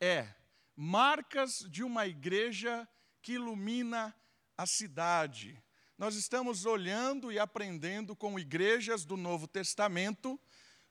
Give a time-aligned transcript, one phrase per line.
[0.00, 0.28] é
[0.76, 2.88] marcas de uma igreja
[3.22, 4.14] que ilumina
[4.56, 5.62] a cidade.
[5.98, 10.38] Nós estamos olhando e aprendendo com igrejas do Novo Testamento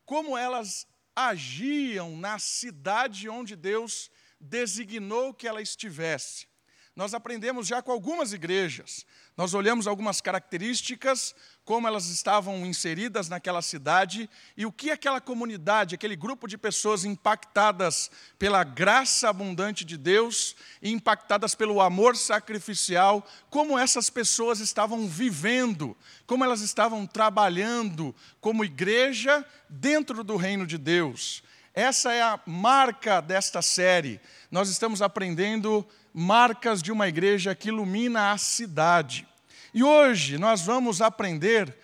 [0.03, 6.47] como elas agiam na cidade onde Deus designou que ela estivesse.
[6.95, 9.05] Nós aprendemos já com algumas igrejas,
[9.35, 11.35] nós olhamos algumas características,
[11.65, 17.03] como elas estavam inseridas naquela cidade e o que aquela comunidade, aquele grupo de pessoas
[17.03, 18.09] impactadas
[18.39, 25.97] pela graça abundante de Deus e impactadas pelo amor sacrificial, como essas pessoas estavam vivendo,
[26.25, 31.43] como elas estavam trabalhando como igreja dentro do reino de Deus.
[31.73, 34.21] Essa é a marca desta série.
[34.49, 35.85] Nós estamos aprendendo
[36.17, 39.27] marcas de uma igreja que ilumina a cidade.
[39.73, 41.75] E hoje nós vamos aprender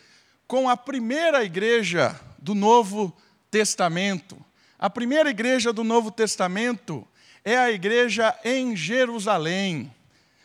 [0.48, 3.14] com a primeira igreja do Novo
[3.52, 4.38] Testamento.
[4.80, 7.06] A primeira igreja do Novo Testamento
[7.44, 9.94] é a igreja em Jerusalém.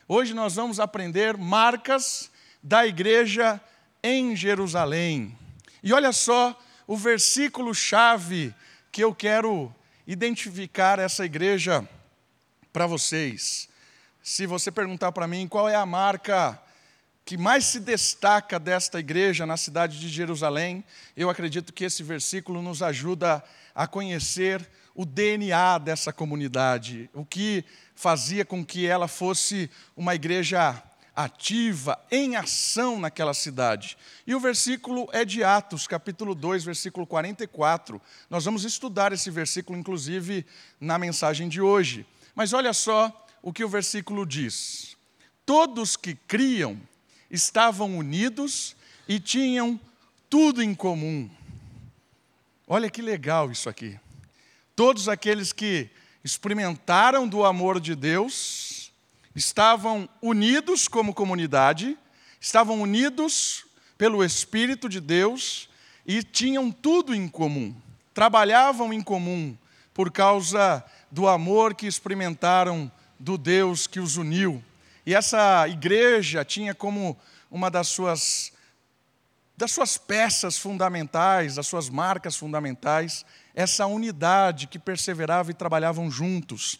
[0.08, 2.28] Hoje nós vamos aprender marcas
[2.60, 3.60] da igreja
[4.02, 5.38] em Jerusalém.
[5.80, 8.52] E olha só o versículo chave
[8.90, 9.72] que eu quero
[10.08, 11.88] identificar essa igreja
[12.72, 13.68] para vocês.
[14.28, 16.60] Se você perguntar para mim qual é a marca
[17.24, 20.82] que mais se destaca desta igreja na cidade de Jerusalém,
[21.16, 23.40] eu acredito que esse versículo nos ajuda
[23.72, 30.82] a conhecer o DNA dessa comunidade, o que fazia com que ela fosse uma igreja
[31.14, 33.96] ativa, em ação naquela cidade.
[34.26, 38.02] E o versículo é de Atos, capítulo 2, versículo 44.
[38.28, 40.44] Nós vamos estudar esse versículo, inclusive,
[40.80, 42.04] na mensagem de hoje.
[42.34, 44.96] Mas olha só o que o versículo diz:
[45.46, 46.76] Todos que criam
[47.30, 48.74] estavam unidos
[49.06, 49.78] e tinham
[50.28, 51.30] tudo em comum.
[52.66, 54.00] Olha que legal isso aqui.
[54.74, 55.88] Todos aqueles que
[56.24, 58.90] experimentaram do amor de Deus,
[59.32, 61.96] estavam unidos como comunidade,
[62.40, 63.64] estavam unidos
[63.96, 65.68] pelo Espírito de Deus
[66.04, 67.72] e tinham tudo em comum,
[68.12, 69.56] trabalhavam em comum
[69.94, 74.62] por causa do amor que experimentaram do Deus que os uniu.
[75.04, 77.16] E essa igreja tinha como
[77.50, 78.52] uma das suas
[79.56, 86.78] das suas peças fundamentais, das suas marcas fundamentais, essa unidade que perseverava e trabalhavam juntos.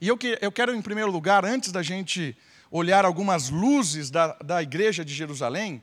[0.00, 2.36] E eu, que, eu quero, em primeiro lugar, antes da gente
[2.70, 5.82] olhar algumas luzes da, da igreja de Jerusalém,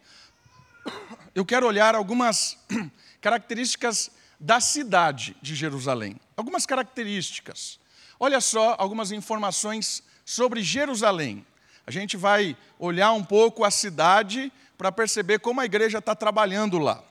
[1.36, 2.58] eu quero olhar algumas
[3.20, 6.16] características da cidade de Jerusalém.
[6.38, 7.81] Algumas características.
[8.24, 11.44] Olha só algumas informações sobre Jerusalém.
[11.88, 16.78] A gente vai olhar um pouco a cidade para perceber como a igreja está trabalhando
[16.78, 17.04] lá.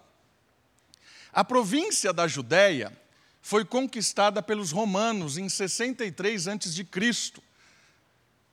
[1.33, 2.97] A província da Judéia
[3.43, 6.87] foi conquistada pelos romanos em 63 a.C.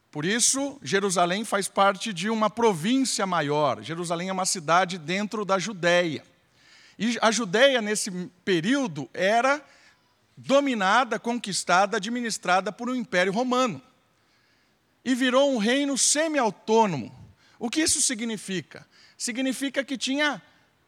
[0.09, 3.83] Por isso, Jerusalém faz parte de uma província maior.
[3.83, 6.23] Jerusalém é uma cidade dentro da Judéia.
[6.97, 8.09] E a Judéia, nesse
[8.43, 9.63] período, era
[10.37, 13.81] dominada, conquistada, administrada por um império romano.
[15.03, 17.11] E virou um reino semi-autônomo.
[17.57, 18.85] O que isso significa?
[19.17, 20.39] Significa que tinha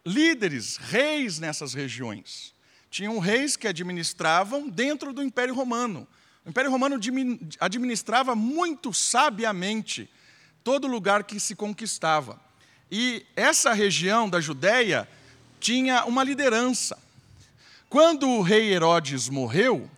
[0.05, 2.53] líderes, reis nessas regiões.
[2.91, 6.07] Tinham reis que administravam dentro do Império Romano.
[6.45, 6.99] O Império Romano
[7.59, 10.09] administrava muito sabiamente
[10.63, 12.39] todo lugar que se conquistava.
[12.91, 15.07] E essa região da Judéia
[15.59, 16.97] tinha uma liderança.
[17.89, 19.89] Quando o rei Herodes morreu,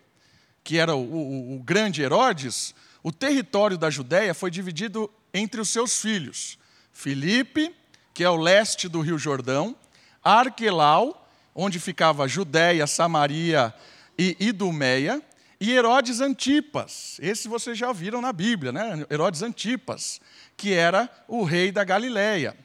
[0.64, 5.68] que era o, o, o grande Herodes, o território da Judéia foi dividido entre os
[5.68, 6.58] seus filhos.
[6.94, 7.76] Filipe,
[8.14, 9.76] que é o leste do Rio Jordão,
[10.24, 13.74] Arquelau, onde ficava Judéia, Samaria
[14.18, 15.22] e Idumeia,
[15.60, 17.20] e Herodes Antipas.
[17.22, 19.06] Esse vocês já viram na Bíblia, né?
[19.12, 20.22] Herodes Antipas,
[20.56, 22.56] que era o rei da Galiléia.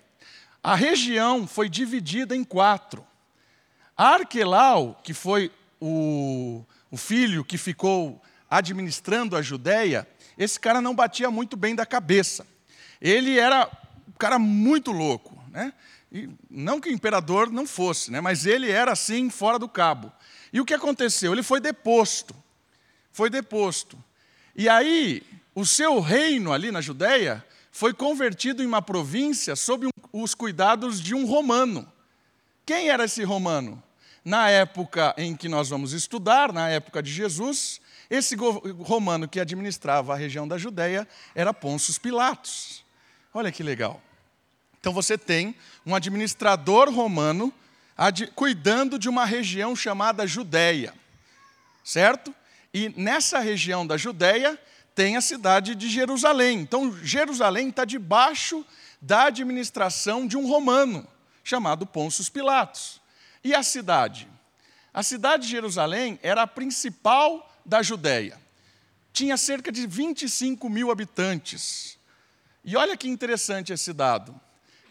[0.63, 3.05] A região foi dividida em quatro.
[3.97, 10.07] Arquelau, que foi o, o filho que ficou administrando a Judéia,
[10.37, 12.47] esse cara não batia muito bem da cabeça.
[13.01, 13.71] Ele era
[14.09, 15.73] um cara muito louco, né?
[16.13, 20.13] E não que o imperador não fosse, né, mas ele era assim, fora do cabo.
[20.53, 21.33] E o que aconteceu?
[21.33, 22.35] Ele foi deposto.
[23.13, 23.99] Foi deposto.
[24.55, 25.23] E aí,
[25.55, 31.15] o seu reino ali na Judéia foi convertido em uma província sob os cuidados de
[31.15, 31.91] um romano.
[32.65, 33.83] Quem era esse romano?
[34.27, 37.81] Na época em que nós vamos estudar, na época de Jesus,
[38.11, 38.35] esse
[38.81, 42.85] romano que administrava a região da Judéia era Pôncio Pilatos.
[43.33, 44.03] Olha que legal.
[44.81, 45.55] Então você tem
[45.87, 47.55] um administrador romano
[48.35, 50.93] cuidando de uma região chamada Judéia,
[51.85, 52.35] certo?
[52.75, 54.59] E nessa região da Judéia
[54.93, 56.59] tem a cidade de Jerusalém.
[56.59, 58.67] Então, Jerusalém está debaixo
[59.01, 61.07] da administração de um romano,
[61.45, 63.01] chamado Pôncio Pilatos.
[63.47, 64.29] E a cidade?
[64.93, 68.37] A cidade de Jerusalém era a principal da Judéia.
[69.13, 71.97] Tinha cerca de 25 mil habitantes.
[72.65, 74.35] E olha que interessante esse dado.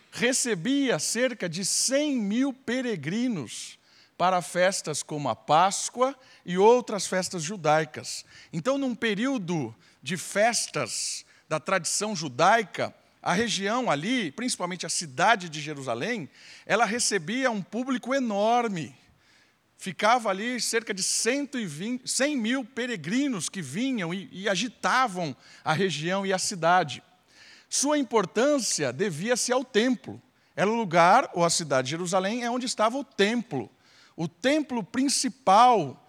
[0.10, 3.78] Recebia cerca de 100 mil peregrinos
[4.18, 6.16] para festas como a Páscoa
[6.46, 8.24] e outras festas judaicas.
[8.54, 15.60] Então, num período de festas da tradição judaica, a região ali, principalmente a cidade de
[15.60, 16.30] Jerusalém,
[16.64, 18.96] ela recebia um público enorme.
[19.76, 26.24] Ficava ali cerca de 120, 100 mil peregrinos que vinham e, e agitavam a região
[26.24, 27.02] e a cidade.
[27.68, 30.22] Sua importância devia-se ao templo.
[30.56, 33.72] Era o lugar, ou a cidade de Jerusalém, é onde estava o templo.
[34.16, 36.08] O templo principal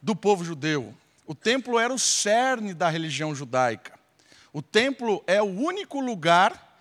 [0.00, 0.94] do povo judeu.
[1.26, 4.03] O templo era o cerne da religião judaica.
[4.54, 6.78] O templo é o único lugar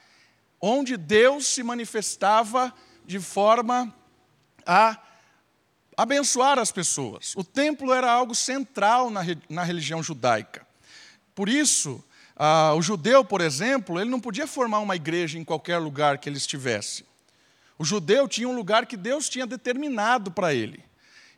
[0.61, 2.71] onde Deus se manifestava
[3.03, 3.91] de forma
[4.63, 5.01] a
[5.97, 7.33] abençoar as pessoas.
[7.35, 10.67] O templo era algo central na, na religião judaica.
[11.33, 12.03] Por isso,
[12.35, 16.29] ah, o judeu, por exemplo, ele não podia formar uma igreja em qualquer lugar que
[16.29, 17.03] ele estivesse.
[17.79, 20.85] O judeu tinha um lugar que Deus tinha determinado para ele.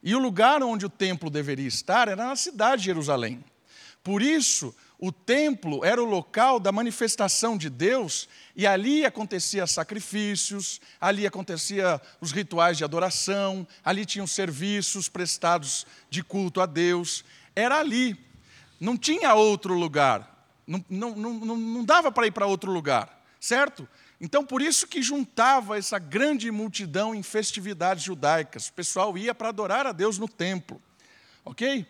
[0.04, 3.42] E o lugar onde o templo deveria estar era na cidade de Jerusalém.
[4.04, 10.80] Por isso, o templo era o local da manifestação de Deus e ali acontecia sacrifícios,
[11.00, 17.26] ali acontecia os rituais de adoração, ali tinham serviços prestados de culto a Deus.
[17.56, 18.18] Era ali.
[18.80, 20.48] Não tinha outro lugar.
[20.66, 23.88] Não, não, não, não dava para ir para outro lugar, certo?
[24.20, 28.70] Então, por isso que juntava essa grande multidão em festividades judaicas.
[28.70, 30.82] O pessoal ia para adorar a Deus no templo.
[31.44, 31.86] Ok?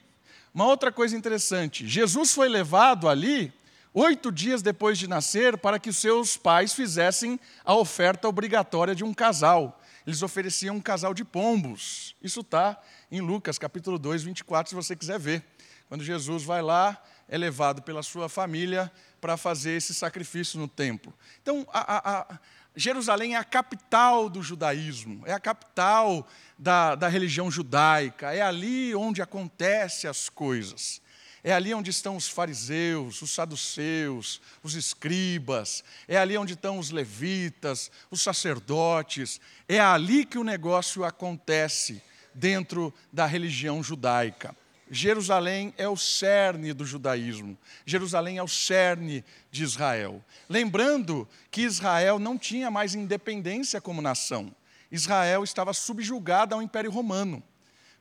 [0.55, 3.53] Uma outra coisa interessante: Jesus foi levado ali
[3.93, 9.03] oito dias depois de nascer para que os seus pais fizessem a oferta obrigatória de
[9.03, 9.81] um casal.
[10.07, 12.15] Eles ofereciam um casal de pombos.
[12.21, 12.81] Isso está
[13.11, 15.43] em Lucas, capítulo 2, 24, se você quiser ver.
[15.89, 21.13] Quando Jesus vai lá, é levado pela sua família para fazer esse sacrifício no templo.
[21.41, 22.39] Então, a, a, a
[22.75, 26.27] Jerusalém é a capital do judaísmo, é a capital
[26.57, 31.01] da, da religião judaica, é ali onde acontecem as coisas.
[31.43, 36.89] É ali onde estão os fariseus, os saduceus, os escribas, é ali onde estão os
[36.89, 39.39] levitas, os sacerdotes,
[39.69, 42.01] é ali que o negócio acontece
[42.33, 44.55] dentro da religião judaica.
[44.89, 47.57] Jerusalém é o cerne do judaísmo.
[47.85, 50.23] Jerusalém é o cerne de Israel.
[50.47, 54.53] Lembrando que Israel não tinha mais independência como nação.
[54.91, 57.41] Israel estava subjugada ao Império Romano.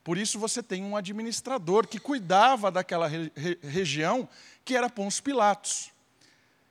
[0.03, 3.31] Por isso você tem um administrador que cuidava daquela re
[3.63, 4.29] região,
[4.63, 5.89] que era Pôncio Pilatos.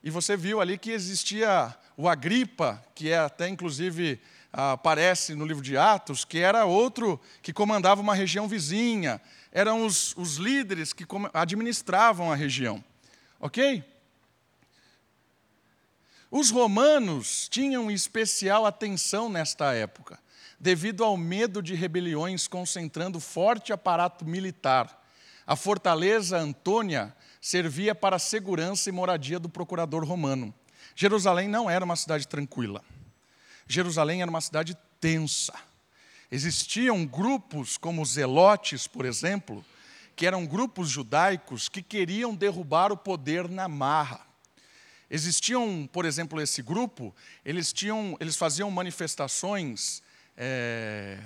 [0.01, 4.21] E você viu ali que existia o Agripa, que é até inclusive
[4.53, 9.19] aparece no livro de Atos, que era outro que comandava uma região vizinha
[9.55, 12.83] eram os, os líderes que administravam a região.
[13.39, 13.81] Ok?
[16.29, 20.19] Os romanos tinham especial atenção nesta época,
[20.59, 25.01] devido ao medo de rebeliões concentrando forte aparato militar.
[25.47, 30.53] A fortaleza Antônia servia para segurança e moradia do procurador romano.
[30.93, 32.83] Jerusalém não era uma cidade tranquila.
[33.65, 35.53] Jerusalém era uma cidade tensa.
[36.35, 39.63] Existiam grupos como os Zelotes, por exemplo,
[40.17, 44.19] que eram grupos judaicos que queriam derrubar o poder na marra.
[45.09, 47.15] Existiam, por exemplo, esse grupo,
[47.45, 50.03] eles, tinham, eles faziam manifestações
[50.35, 51.19] é,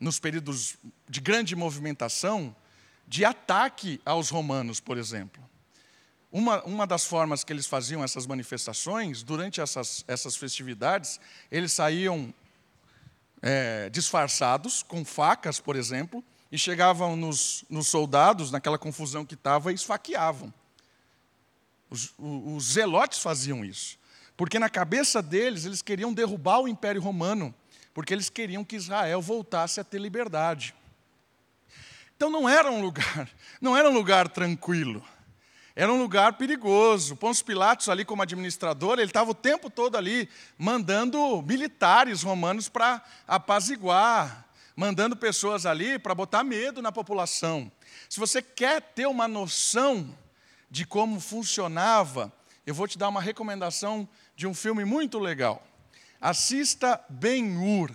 [0.00, 2.56] nos períodos de grande movimentação
[3.06, 5.40] de ataque aos romanos, por exemplo.
[6.32, 11.20] Uma, uma das formas que eles faziam essas manifestações, durante essas, essas festividades,
[11.52, 12.34] eles saíam
[13.46, 19.70] é, disfarçados, com facas, por exemplo, e chegavam nos, nos soldados, naquela confusão que estava,
[19.70, 20.52] e esfaqueavam.
[21.90, 23.98] Os, os, os zelotes faziam isso,
[24.34, 27.54] porque na cabeça deles, eles queriam derrubar o Império Romano,
[27.92, 30.74] porque eles queriam que Israel voltasse a ter liberdade.
[32.16, 33.28] Então não era um lugar,
[33.60, 35.04] não era um lugar tranquilo.
[35.76, 37.16] Era um lugar perigoso.
[37.16, 43.02] Pôncio Pilatos, ali como administrador, ele estava o tempo todo ali mandando militares romanos para
[43.26, 47.70] apaziguar, mandando pessoas ali para botar medo na população.
[48.08, 50.16] Se você quer ter uma noção
[50.70, 52.32] de como funcionava,
[52.64, 55.66] eu vou te dar uma recomendação de um filme muito legal.
[56.20, 57.90] Assista Ben-Hur.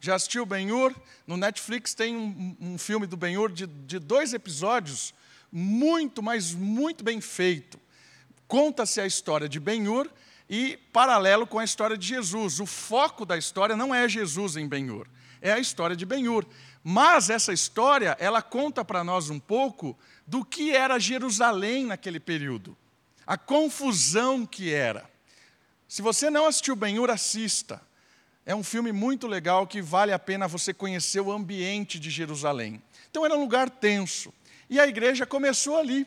[0.00, 0.92] Já assistiu Ben-Hur?
[1.24, 5.14] No Netflix tem um, um filme do Ben-Hur de, de dois episódios
[5.52, 7.78] muito, mas muito bem feito.
[8.48, 10.10] Conta-se a história de Ben-Hur
[10.48, 12.58] e paralelo com a história de Jesus.
[12.58, 15.06] O foco da história não é Jesus em Ben-Hur,
[15.40, 16.46] é a história de Ben-Hur.
[16.82, 22.76] Mas essa história, ela conta para nós um pouco do que era Jerusalém naquele período.
[23.26, 25.08] A confusão que era.
[25.86, 27.80] Se você não assistiu Ben-Hur, assista.
[28.44, 32.82] É um filme muito legal que vale a pena você conhecer o ambiente de Jerusalém.
[33.08, 34.34] Então era um lugar tenso.
[34.72, 36.06] E a igreja começou ali.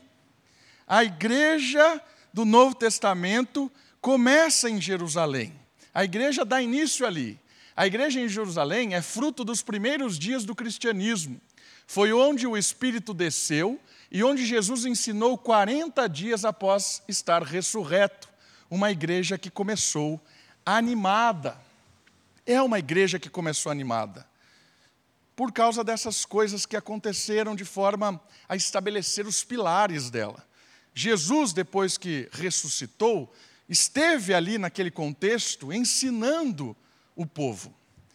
[0.88, 2.02] A igreja
[2.34, 5.54] do Novo Testamento começa em Jerusalém.
[5.94, 7.40] A igreja dá início ali.
[7.76, 11.40] A igreja em Jerusalém é fruto dos primeiros dias do cristianismo.
[11.86, 13.80] Foi onde o Espírito desceu
[14.10, 18.28] e onde Jesus ensinou 40 dias após estar ressurreto.
[18.68, 20.20] Uma igreja que começou
[20.66, 21.56] animada.
[22.48, 24.26] É uma igreja que começou animada.
[25.36, 30.46] Por causa dessas coisas que aconteceram de forma a estabelecer os pilares dela.
[30.94, 33.34] Jesus, depois que ressuscitou,
[33.68, 36.76] esteve ali naquele contexto ensinando
[37.16, 37.74] o povo,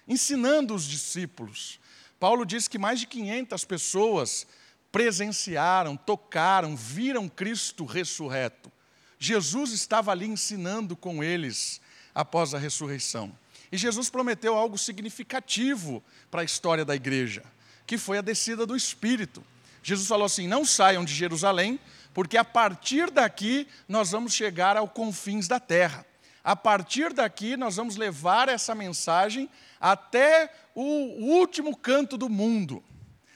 [0.08, 1.78] ensinando os discípulos.
[2.18, 4.46] Paulo diz que mais de 500 pessoas
[4.90, 8.72] presenciaram, tocaram, viram Cristo ressurreto.
[9.18, 11.80] Jesus estava ali ensinando com eles
[12.14, 13.36] após a ressurreição.
[13.72, 17.42] E Jesus prometeu algo significativo para a história da igreja,
[17.86, 19.44] que foi a descida do Espírito.
[19.82, 21.78] Jesus falou assim: não saiam de Jerusalém,
[22.12, 26.04] porque a partir daqui nós vamos chegar aos confins da terra.
[26.42, 29.48] A partir daqui, nós vamos levar essa mensagem
[29.78, 32.82] até o último canto do mundo.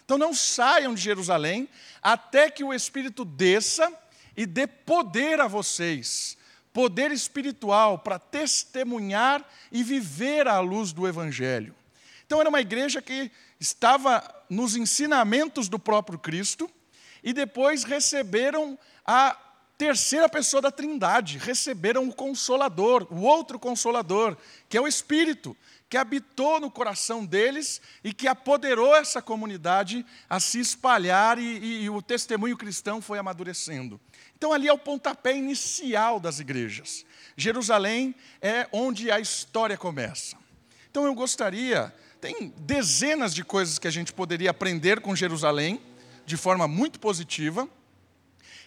[0.05, 1.69] Então, não saiam de Jerusalém
[2.03, 3.93] até que o Espírito desça
[4.37, 6.37] e dê poder a vocês
[6.75, 11.73] poder espiritual para testemunhar e viver à luz do Evangelho.
[12.27, 16.69] Então, era uma igreja que estava nos ensinamentos do próprio Cristo
[17.23, 18.77] e depois receberam
[19.07, 19.39] a
[19.79, 24.37] terceira pessoa da Trindade, receberam o Consolador, o outro Consolador,
[24.69, 25.57] que é o Espírito,
[25.89, 31.83] que habitou no coração deles e que apoderou essa comunidade a se espalhar e, e,
[31.85, 34.01] e o testemunho cristão foi amadurecendo.
[34.37, 37.05] Então, ali é o pontapé inicial das igrejas.
[37.37, 40.37] Jerusalém é onde a história começa.
[40.91, 45.81] Então, eu gostaria, tem dezenas de coisas que a gente poderia aprender com Jerusalém,
[46.27, 47.69] de forma muito positiva.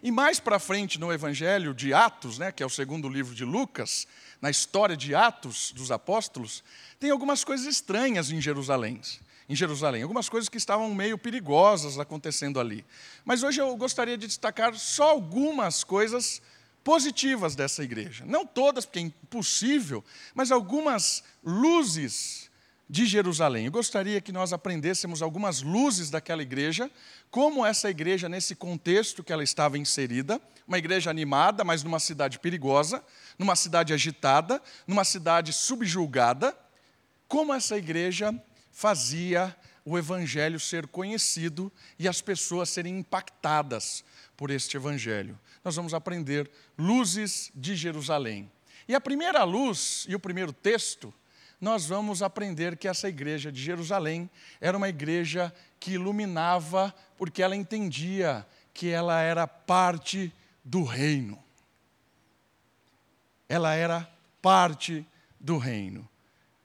[0.01, 3.43] E mais para frente no Evangelho de Atos, né, que é o segundo livro de
[3.43, 4.07] Lucas,
[4.41, 6.63] na história de Atos dos Apóstolos,
[7.00, 9.01] tem algumas coisas estranhas em Jerusalém.
[9.49, 12.85] Em Jerusalém, algumas coisas que estavam meio perigosas acontecendo ali.
[13.23, 16.41] Mas hoje eu gostaria de destacar só algumas coisas
[16.83, 18.25] positivas dessa igreja.
[18.25, 20.03] Não todas, porque é impossível,
[20.35, 22.47] mas algumas luzes
[22.89, 23.65] de Jerusalém.
[23.65, 26.89] Eu gostaria que nós aprendêssemos algumas luzes daquela igreja,
[27.29, 32.39] como essa igreja, nesse contexto que ela estava inserida, uma igreja animada, mas numa cidade
[32.39, 33.03] perigosa,
[33.37, 36.57] numa cidade agitada, numa cidade subjulgada,
[37.27, 38.33] como essa igreja
[38.77, 44.05] fazia o evangelho ser conhecido e as pessoas serem impactadas
[44.38, 45.36] por este evangelho.
[45.63, 48.51] Nós vamos aprender luzes de Jerusalém.
[48.88, 51.12] E a primeira luz e o primeiro texto
[51.60, 54.29] nós vamos aprender que essa igreja de Jerusalém
[54.62, 60.31] era uma igreja que iluminava, porque ela entendia que ela era parte
[60.63, 61.43] do reino.
[63.50, 64.07] Ela era
[64.39, 65.03] parte
[65.39, 66.07] do reino.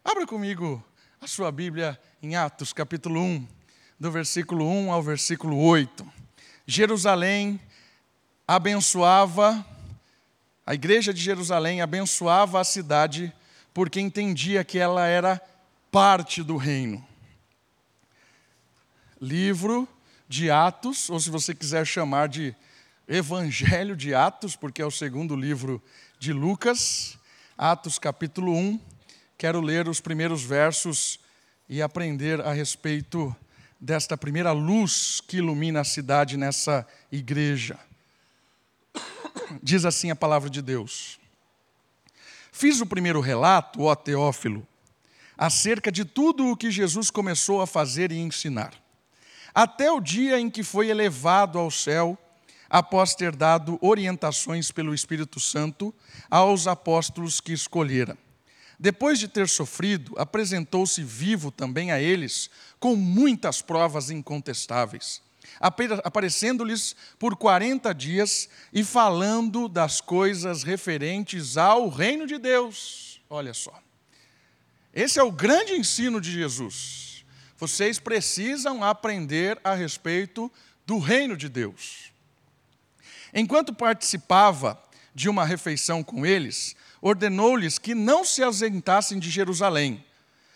[0.04, 0.84] Abra comigo
[1.22, 3.46] a sua Bíblia em Atos, capítulo 1,
[3.96, 6.04] do versículo 1 ao versículo 8.
[6.66, 7.60] Jerusalém
[8.44, 9.64] abençoava,
[10.66, 13.32] a igreja de Jerusalém abençoava a cidade
[13.72, 15.40] porque entendia que ela era
[15.92, 17.06] parte do reino.
[19.20, 19.86] Livro
[20.28, 22.52] de Atos, ou se você quiser chamar de
[23.06, 25.80] Evangelho de Atos, porque é o segundo livro
[26.18, 27.16] de Lucas,
[27.56, 28.91] Atos capítulo 1.
[29.42, 31.18] Quero ler os primeiros versos
[31.68, 33.34] e aprender a respeito
[33.80, 37.76] desta primeira luz que ilumina a cidade nessa igreja.
[39.60, 41.18] Diz assim a palavra de Deus.
[42.52, 44.64] Fiz o primeiro relato, ó Teófilo,
[45.36, 48.72] acerca de tudo o que Jesus começou a fazer e ensinar,
[49.52, 52.16] até o dia em que foi elevado ao céu,
[52.70, 55.92] após ter dado orientações pelo Espírito Santo
[56.30, 58.16] aos apóstolos que escolhera.
[58.82, 65.22] Depois de ter sofrido, apresentou-se vivo também a eles, com muitas provas incontestáveis
[66.02, 73.20] aparecendo-lhes por 40 dias e falando das coisas referentes ao reino de Deus.
[73.30, 73.80] Olha só.
[74.92, 77.24] Esse é o grande ensino de Jesus.
[77.56, 80.50] Vocês precisam aprender a respeito
[80.84, 82.12] do reino de Deus.
[83.32, 84.80] Enquanto participava
[85.14, 90.02] de uma refeição com eles, ordenou-lhes que não se ausentassem de Jerusalém,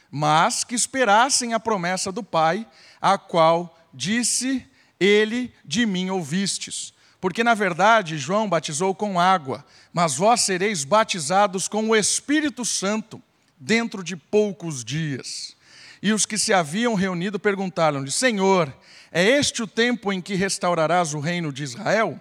[0.09, 2.67] mas que esperassem a promessa do Pai,
[3.03, 4.65] a qual disse
[4.99, 6.95] ele: De mim ouvistes.
[7.21, 13.21] Porque, na verdade, João batizou com água, mas vós sereis batizados com o Espírito Santo
[13.59, 15.57] dentro de poucos dias.
[16.01, 18.73] E os que se haviam reunido perguntaram-lhe: Senhor,
[19.11, 22.21] é este o tempo em que restaurarás o reino de Israel?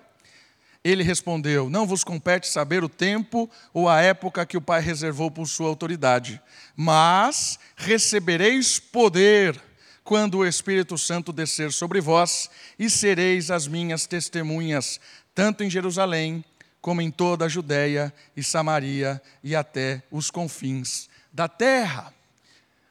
[0.85, 5.31] Ele respondeu: Não vos compete saber o tempo ou a época que o Pai reservou
[5.31, 6.39] por sua autoridade,
[6.75, 9.59] mas recebereis poder
[10.03, 14.99] quando o Espírito Santo descer sobre vós, e sereis as minhas testemunhas,
[15.33, 16.45] tanto em Jerusalém,
[16.79, 22.13] como em toda a Judéia e Samaria e até os confins da terra.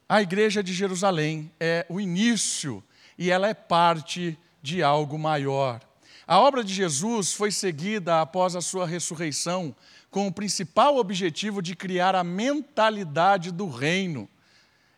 [0.09, 2.83] A igreja de Jerusalém é o início
[3.17, 5.79] e ela é parte de algo maior.
[6.27, 9.75] A obra de Jesus foi seguida após a sua ressurreição
[10.09, 14.27] com o principal objetivo de criar a mentalidade do reino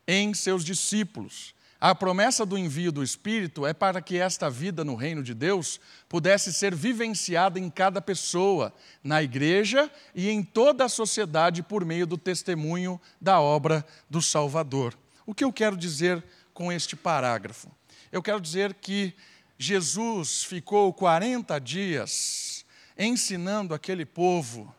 [0.07, 1.53] em seus discípulos.
[1.81, 5.81] A promessa do envio do Espírito é para que esta vida no reino de Deus
[6.07, 12.07] pudesse ser vivenciada em cada pessoa, na igreja e em toda a sociedade por meio
[12.07, 14.98] do testemunho da obra do Salvador.
[15.25, 17.69] O que eu quero dizer com este parágrafo?
[18.12, 19.13] Eu quero dizer que
[19.58, 22.64] Jesus ficou 40 dias
[22.98, 24.74] ensinando aquele povo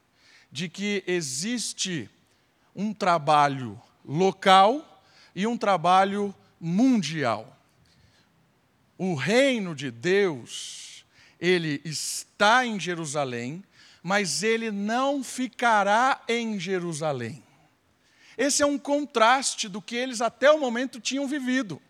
[0.53, 2.09] de que existe
[2.75, 5.03] um trabalho local
[5.35, 7.57] e um trabalho mundial.
[8.97, 11.05] O reino de Deus,
[11.41, 13.65] ele está em Jerusalém,
[14.03, 17.43] mas ele não ficará em Jerusalém.
[18.37, 21.83] Esse é um contraste do que eles até o momento tinham vivido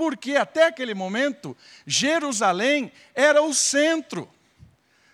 [0.00, 1.54] porque até aquele momento
[1.86, 4.26] Jerusalém era o centro.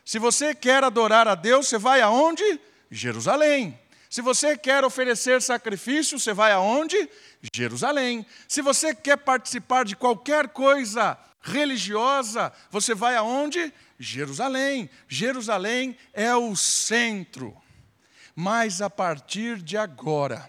[0.05, 2.61] Se você quer adorar a Deus, você vai aonde?
[2.89, 3.77] Jerusalém.
[4.09, 7.11] Se você quer oferecer sacrifício, você vai aonde?
[7.53, 8.25] Jerusalém.
[8.47, 13.75] Se você quer participar de qualquer coisa religiosa, você vai aonde?
[13.99, 14.89] Jerusalém.
[15.09, 17.61] Jerusalém é o centro.
[18.37, 20.49] Mas a partir de agora,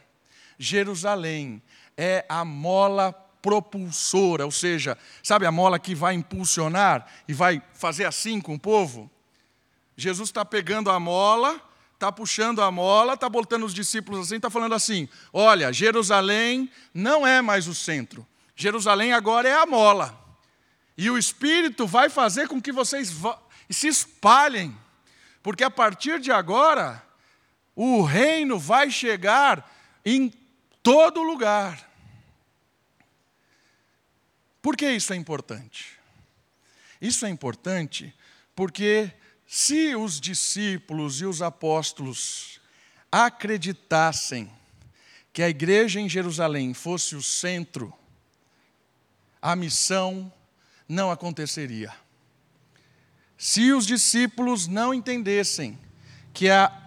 [0.60, 1.60] Jerusalém
[1.98, 8.06] é a mola propulsora, ou seja, sabe a mola que vai impulsionar e vai fazer
[8.06, 9.10] assim com o povo?
[9.96, 11.60] Jesus está pegando a mola,
[11.94, 17.26] está puxando a mola, está botando os discípulos assim, está falando assim: olha, Jerusalém não
[17.26, 20.26] é mais o centro, Jerusalém agora é a mola.
[20.98, 23.14] E o Espírito vai fazer com que vocês
[23.70, 24.76] se espalhem,
[25.44, 27.04] porque a partir de agora,
[27.76, 29.72] o reino vai chegar
[30.04, 30.34] em
[30.82, 31.87] todo lugar.
[34.68, 35.98] Por que isso é importante?
[37.00, 38.14] Isso é importante
[38.54, 39.10] porque
[39.48, 42.60] se os discípulos e os apóstolos
[43.10, 44.52] acreditassem
[45.32, 47.94] que a igreja em Jerusalém fosse o centro,
[49.42, 50.30] a missão
[50.86, 51.94] não aconteceria.
[53.38, 55.80] Se os discípulos não entendessem
[56.34, 56.78] que a,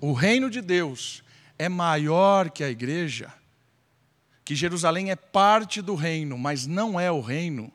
[0.00, 1.22] o reino de Deus
[1.58, 3.30] é maior que a igreja,
[4.48, 7.70] que Jerusalém é parte do reino, mas não é o reino,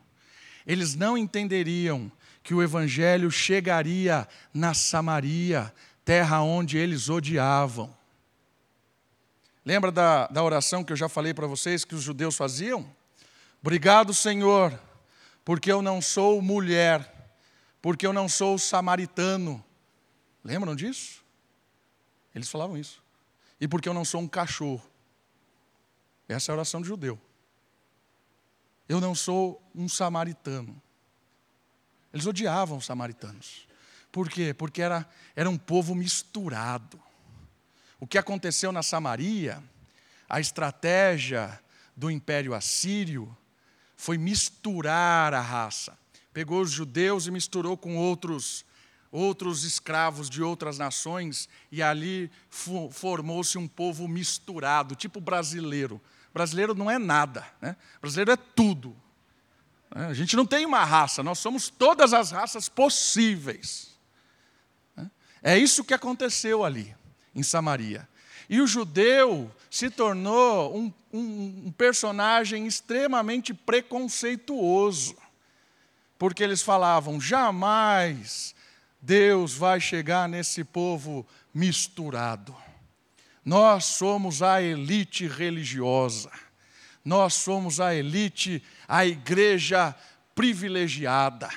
[0.66, 2.10] eles não entenderiam
[2.42, 5.72] que o evangelho chegaria na Samaria,
[6.04, 7.96] terra onde eles odiavam.
[9.64, 12.84] Lembra da, da oração que eu já falei para vocês que os judeus faziam?
[13.62, 14.76] Obrigado, Senhor,
[15.44, 17.08] porque eu não sou mulher,
[17.80, 19.64] porque eu não sou samaritano.
[20.42, 21.22] Lembram disso?
[22.34, 23.00] Eles falavam isso.
[23.60, 24.82] E porque eu não sou um cachorro.
[26.28, 27.20] Essa é a oração do judeu.
[28.88, 30.80] Eu não sou um samaritano.
[32.12, 33.66] Eles odiavam os samaritanos.
[34.12, 34.54] Por quê?
[34.54, 37.00] Porque era, era um povo misturado.
[37.98, 39.62] O que aconteceu na Samaria,
[40.28, 41.60] a estratégia
[41.96, 43.36] do Império Assírio,
[43.96, 45.98] foi misturar a raça.
[46.32, 48.64] Pegou os judeus e misturou com outros
[49.10, 52.28] outros escravos de outras nações e ali
[52.90, 56.00] formou-se um povo misturado, tipo brasileiro.
[56.34, 57.76] Brasileiro não é nada, né?
[58.00, 58.94] brasileiro é tudo.
[59.88, 63.94] A gente não tem uma raça, nós somos todas as raças possíveis.
[65.40, 66.92] É isso que aconteceu ali,
[67.32, 68.08] em Samaria.
[68.50, 75.16] E o judeu se tornou um, um, um personagem extremamente preconceituoso,
[76.18, 78.54] porque eles falavam: jamais
[79.00, 82.63] Deus vai chegar nesse povo misturado.
[83.44, 86.30] Nós somos a elite religiosa.
[87.04, 89.94] Nós somos a elite, a igreja
[90.34, 91.50] privilegiada.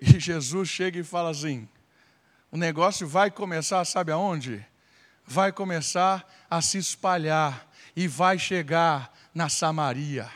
[0.00, 1.68] E Jesus chega e fala assim:
[2.50, 4.64] o negócio vai começar, sabe aonde?
[5.26, 10.30] Vai começar a se espalhar e vai chegar na Samaria.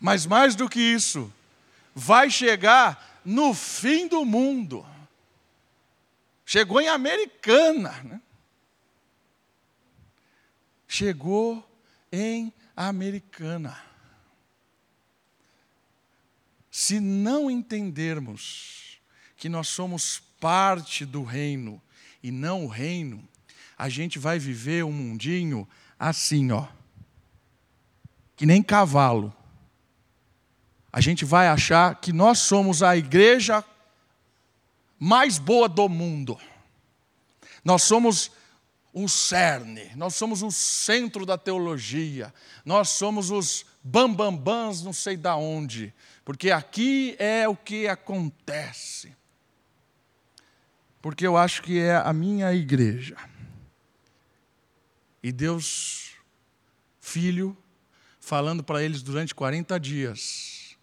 [0.00, 1.32] Mas mais do que isso,
[1.94, 4.84] vai chegar no fim do mundo.
[6.44, 7.90] Chegou em Americana.
[8.02, 8.20] Né?
[10.86, 11.66] Chegou
[12.12, 13.78] em Americana.
[16.70, 18.98] Se não entendermos
[19.36, 21.80] que nós somos parte do reino
[22.22, 23.26] e não o reino,
[23.78, 26.66] a gente vai viver um mundinho assim, ó.
[28.36, 29.34] Que nem cavalo.
[30.92, 33.64] A gente vai achar que nós somos a igreja
[34.98, 36.38] mais boa do mundo.
[37.64, 38.30] Nós somos
[38.92, 42.32] o cerne, nós somos o centro da teologia,
[42.64, 45.92] nós somos os bambambãs não sei da onde,
[46.24, 49.14] porque aqui é o que acontece.
[51.02, 53.16] Porque eu acho que é a minha igreja.
[55.22, 56.12] E Deus,
[57.00, 57.56] Filho,
[58.20, 60.76] falando para eles durante 40 dias: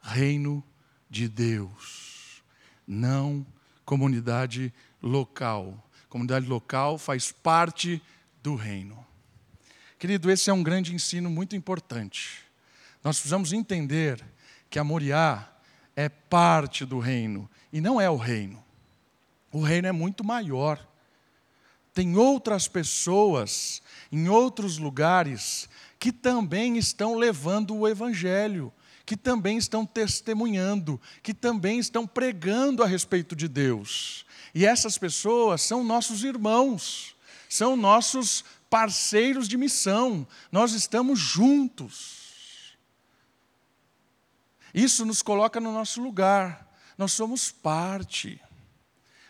[0.00, 0.64] Reino
[1.08, 2.01] de Deus,
[2.92, 3.44] não
[3.84, 5.82] comunidade local.
[6.08, 8.00] Comunidade local faz parte
[8.42, 9.04] do reino.
[9.98, 12.44] Querido, esse é um grande ensino muito importante.
[13.02, 14.22] Nós precisamos entender
[14.68, 15.48] que a Moriá
[15.96, 18.62] é parte do reino e não é o reino.
[19.50, 20.86] O reino é muito maior.
[21.94, 28.72] Tem outras pessoas em outros lugares que também estão levando o evangelho,
[29.04, 34.24] que também estão testemunhando, que também estão pregando a respeito de Deus.
[34.54, 37.16] E essas pessoas são nossos irmãos,
[37.48, 40.26] são nossos parceiros de missão.
[40.50, 42.76] Nós estamos juntos.
[44.72, 46.70] Isso nos coloca no nosso lugar.
[46.96, 48.40] Nós somos parte.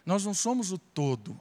[0.05, 1.41] Nós não somos o todo.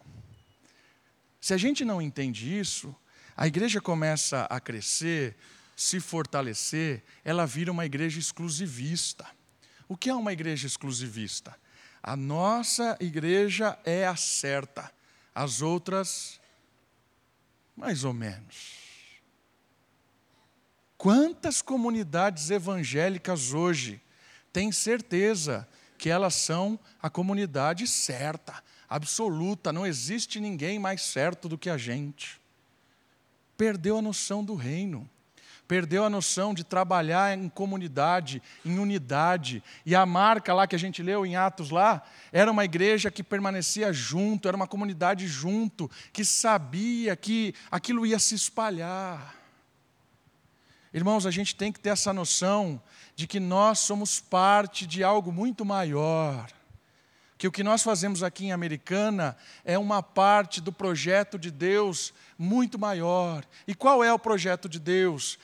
[1.39, 2.95] Se a gente não entende isso,
[3.35, 5.35] a igreja começa a crescer,
[5.81, 9.25] se fortalecer, ela vira uma igreja exclusivista.
[9.87, 11.57] O que é uma igreja exclusivista?
[12.03, 14.91] A nossa igreja é a certa,
[15.33, 16.39] as outras,
[17.75, 18.75] mais ou menos.
[20.99, 23.99] Quantas comunidades evangélicas hoje
[24.53, 25.67] têm certeza
[25.97, 31.77] que elas são a comunidade certa, absoluta, não existe ninguém mais certo do que a
[31.77, 32.39] gente.
[33.57, 35.09] Perdeu a noção do reino,
[35.71, 39.63] perdeu a noção de trabalhar em comunidade, em unidade.
[39.85, 43.23] E a marca lá que a gente leu em Atos lá, era uma igreja que
[43.23, 49.33] permanecia junto, era uma comunidade junto, que sabia que aquilo ia se espalhar.
[50.93, 52.83] Irmãos, a gente tem que ter essa noção
[53.15, 56.49] de que nós somos parte de algo muito maior
[57.41, 62.13] que o que nós fazemos aqui em Americana é uma parte do projeto de Deus
[62.37, 63.43] muito maior.
[63.67, 65.39] E qual é o projeto de Deus?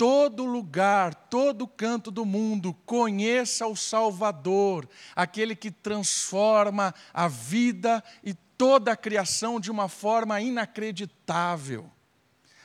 [0.00, 8.32] Todo lugar, todo canto do mundo conheça o Salvador, aquele que transforma a vida e
[8.32, 11.90] toda a criação de uma forma inacreditável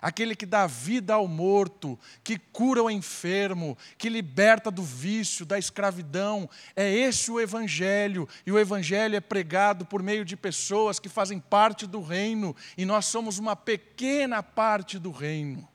[0.02, 5.58] aquele que dá vida ao morto, que cura o enfermo, que liberta do vício, da
[5.58, 6.48] escravidão.
[6.76, 11.39] É esse o Evangelho, e o Evangelho é pregado por meio de pessoas que fazem
[11.39, 15.67] parte do reino, e nós somos uma pequena parte do reino.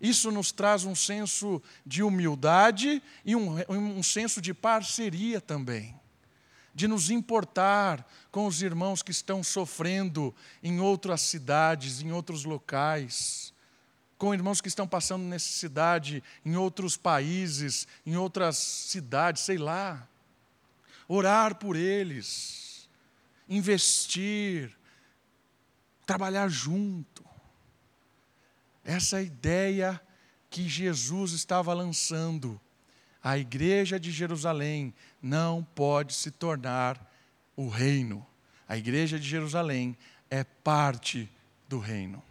[0.00, 5.98] Isso nos traz um senso de humildade e um, um senso de parceria também
[6.76, 13.50] de nos importar com os irmãos que estão sofrendo em outras cidades, em outros locais,
[14.18, 20.06] com irmãos que estão passando necessidade em outros países, em outras cidades, sei lá.
[21.08, 22.86] Orar por eles,
[23.48, 24.76] investir,
[26.04, 27.15] trabalhar junto.
[28.86, 30.00] Essa ideia
[30.48, 32.60] que Jesus estava lançando
[33.22, 37.12] a igreja de Jerusalém não pode se tornar
[37.56, 38.24] o reino.
[38.68, 39.98] A igreja de Jerusalém
[40.30, 41.28] é parte
[41.68, 42.22] do reino.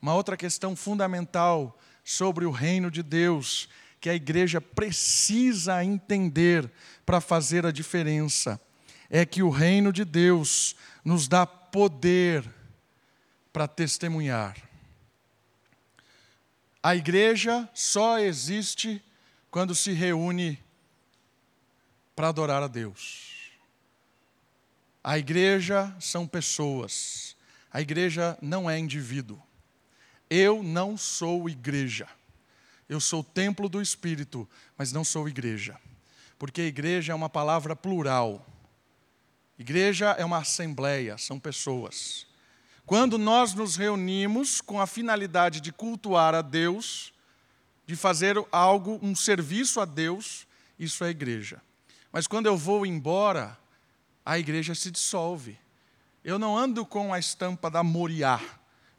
[0.00, 3.68] Uma outra questão fundamental sobre o reino de Deus
[4.00, 6.68] que a igreja precisa entender
[7.06, 8.60] para fazer a diferença
[9.08, 12.44] é que o reino de Deus nos dá poder
[13.52, 14.71] para testemunhar.
[16.82, 19.00] A igreja só existe
[19.50, 20.58] quando se reúne
[22.16, 23.52] para adorar a Deus.
[25.04, 27.36] A igreja são pessoas,
[27.70, 29.40] a igreja não é indivíduo.
[30.28, 32.08] Eu não sou igreja.
[32.88, 35.78] Eu sou templo do Espírito, mas não sou igreja.
[36.38, 38.44] Porque igreja é uma palavra plural.
[39.58, 42.26] Igreja é uma assembleia, são pessoas.
[42.86, 47.12] Quando nós nos reunimos com a finalidade de cultuar a Deus,
[47.86, 50.46] de fazer algo, um serviço a Deus,
[50.78, 51.60] isso é igreja.
[52.10, 53.56] Mas quando eu vou embora,
[54.24, 55.58] a igreja se dissolve.
[56.24, 58.40] Eu não ando com a estampa da Moriá.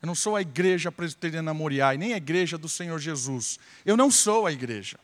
[0.02, 3.60] Eu não sou a igreja presbiteriana Moriá e nem a igreja do Senhor Jesus.
[3.86, 5.00] Eu não sou a igreja.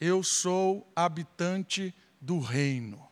[0.00, 3.11] Eu sou habitante do reino.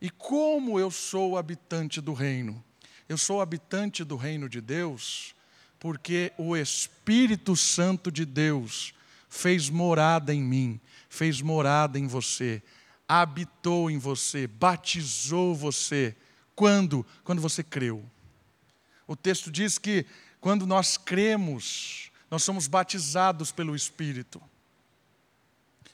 [0.00, 2.64] E como eu sou habitante do reino?
[3.08, 5.34] Eu sou habitante do reino de Deus
[5.80, 8.94] porque o Espírito Santo de Deus
[9.28, 12.62] fez morada em mim, fez morada em você,
[13.08, 16.14] habitou em você, batizou você.
[16.54, 17.04] Quando?
[17.24, 18.04] Quando você creu.
[19.06, 20.04] O texto diz que
[20.40, 24.40] quando nós cremos, nós somos batizados pelo Espírito.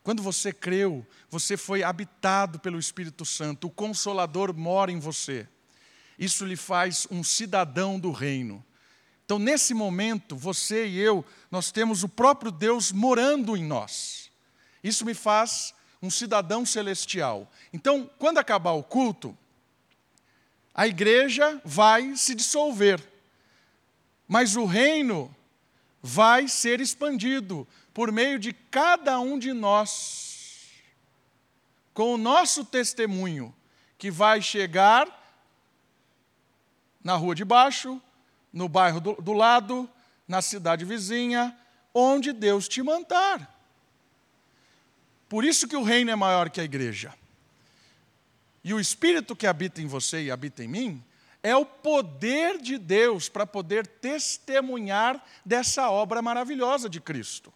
[0.06, 5.48] Quando você creu, você foi habitado pelo Espírito Santo, o Consolador mora em você.
[6.16, 8.64] Isso lhe faz um cidadão do reino.
[9.24, 14.30] Então, nesse momento, você e eu, nós temos o próprio Deus morando em nós.
[14.80, 17.50] Isso me faz um cidadão celestial.
[17.72, 19.36] Então, quando acabar o culto,
[20.72, 23.02] a igreja vai se dissolver,
[24.28, 25.34] mas o reino
[26.00, 27.66] vai ser expandido
[27.96, 30.68] por meio de cada um de nós,
[31.94, 33.56] com o nosso testemunho,
[33.96, 35.08] que vai chegar
[37.02, 37.98] na rua de baixo,
[38.52, 39.88] no bairro do, do lado,
[40.28, 41.58] na cidade vizinha,
[41.94, 43.50] onde Deus te mandar.
[45.26, 47.14] Por isso que o reino é maior que a igreja.
[48.62, 51.04] E o Espírito que habita em você e habita em mim
[51.42, 57.50] é o poder de Deus para poder testemunhar dessa obra maravilhosa de Cristo.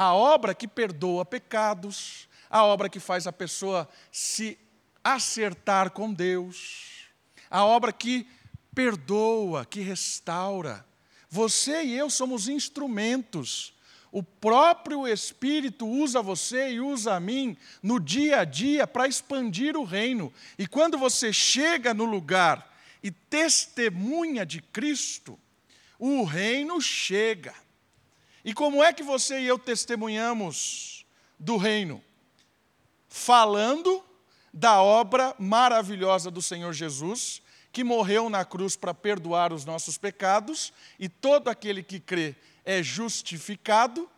[0.00, 4.58] A obra que perdoa pecados, a obra que faz a pessoa se
[5.04, 7.04] acertar com Deus,
[7.50, 8.26] a obra que
[8.74, 10.86] perdoa, que restaura.
[11.28, 13.74] Você e eu somos instrumentos.
[14.10, 19.76] O próprio Espírito usa você e usa a mim no dia a dia para expandir
[19.76, 20.32] o reino.
[20.58, 25.38] E quando você chega no lugar e testemunha de Cristo,
[25.98, 27.54] o reino chega.
[28.44, 31.04] E como é que você e eu testemunhamos
[31.38, 32.02] do reino?
[33.08, 34.04] Falando
[34.52, 40.72] da obra maravilhosa do Senhor Jesus que morreu na cruz para perdoar os nossos pecados,
[40.98, 44.08] e todo aquele que crê é justificado,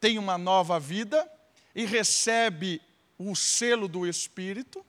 [0.00, 1.28] tem uma nova vida
[1.74, 2.80] e recebe
[3.18, 4.84] o selo do Espírito,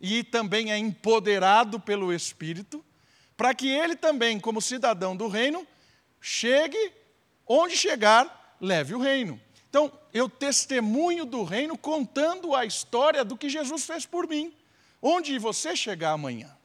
[0.00, 2.84] e também é empoderado pelo Espírito,
[3.36, 5.66] para que ele também, como cidadão do reino,
[6.20, 6.92] chegue
[7.46, 9.40] onde chegar, leve o reino.
[9.68, 14.54] Então, eu testemunho do reino contando a história do que Jesus fez por mim.
[15.02, 16.56] Onde você chegar amanhã?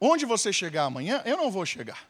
[0.00, 2.08] Onde você chegar amanhã, eu não vou chegar.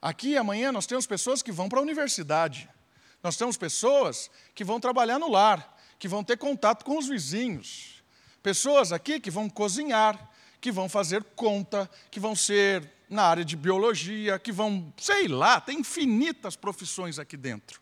[0.00, 2.68] Aqui amanhã nós temos pessoas que vão para a universidade.
[3.22, 8.02] Nós temos pessoas que vão trabalhar no lar, que vão ter contato com os vizinhos.
[8.42, 13.56] Pessoas aqui que vão cozinhar, que vão fazer conta, que vão ser na área de
[13.56, 17.80] biologia, que vão, sei lá, tem infinitas profissões aqui dentro.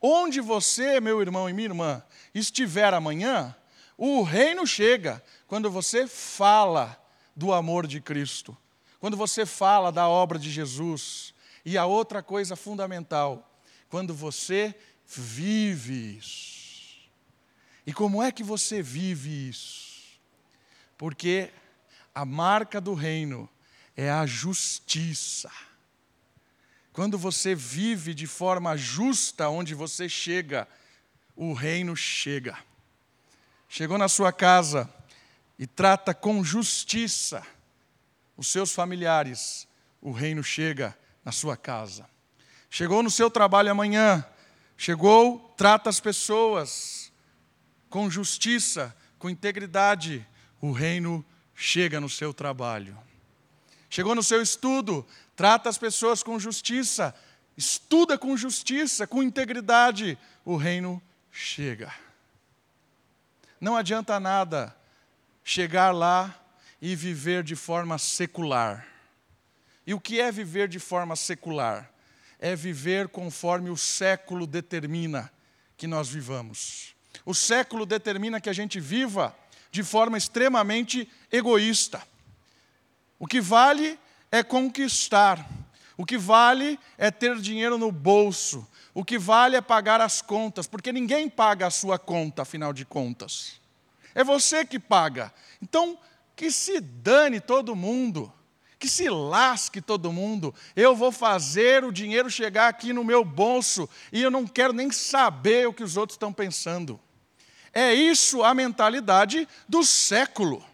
[0.00, 2.02] Onde você, meu irmão e minha irmã,
[2.34, 3.56] estiver amanhã,
[3.96, 7.02] o reino chega, quando você fala
[7.34, 8.54] do amor de Cristo,
[9.00, 11.32] quando você fala da obra de Jesus,
[11.64, 13.58] e a outra coisa fundamental,
[13.88, 14.74] quando você
[15.06, 16.56] vive isso.
[17.86, 20.20] E como é que você vive isso?
[20.98, 21.50] Porque
[22.14, 23.48] a marca do reino
[23.96, 25.50] é a justiça.
[26.92, 30.68] Quando você vive de forma justa onde você chega,
[31.34, 32.58] o reino chega.
[33.68, 34.88] Chegou na sua casa,
[35.58, 37.42] e trata com justiça
[38.36, 39.66] os seus familiares,
[40.00, 42.08] o reino chega na sua casa.
[42.68, 44.24] Chegou no seu trabalho amanhã,
[44.76, 47.10] chegou, trata as pessoas
[47.88, 50.26] com justiça, com integridade,
[50.60, 52.96] o reino chega no seu trabalho.
[53.88, 57.14] Chegou no seu estudo, trata as pessoas com justiça,
[57.56, 61.92] estuda com justiça, com integridade, o reino chega.
[63.60, 64.76] Não adianta nada
[65.42, 66.34] chegar lá
[66.80, 68.86] e viver de forma secular.
[69.86, 71.90] E o que é viver de forma secular?
[72.38, 75.32] É viver conforme o século determina
[75.76, 76.94] que nós vivamos.
[77.24, 79.34] O século determina que a gente viva
[79.70, 82.02] de forma extremamente egoísta.
[83.18, 83.98] O que vale
[84.30, 85.48] é conquistar.
[85.96, 88.66] O que vale é ter dinheiro no bolso.
[88.92, 92.84] O que vale é pagar as contas, porque ninguém paga a sua conta, afinal de
[92.84, 93.60] contas.
[94.14, 95.32] É você que paga.
[95.60, 95.98] Então,
[96.34, 98.32] que se dane todo mundo,
[98.78, 100.54] que se lasque todo mundo.
[100.74, 104.90] Eu vou fazer o dinheiro chegar aqui no meu bolso e eu não quero nem
[104.90, 107.00] saber o que os outros estão pensando.
[107.72, 110.64] É isso a mentalidade do século.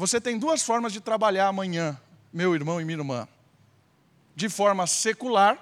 [0.00, 2.00] Você tem duas formas de trabalhar amanhã,
[2.32, 3.28] meu irmão e minha irmã
[4.34, 5.58] de forma secular,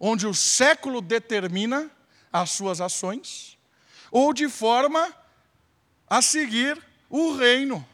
[0.00, 1.88] onde o século determina
[2.32, 3.56] as suas ações,
[4.10, 5.14] ou de forma
[6.10, 7.86] a seguir o reino.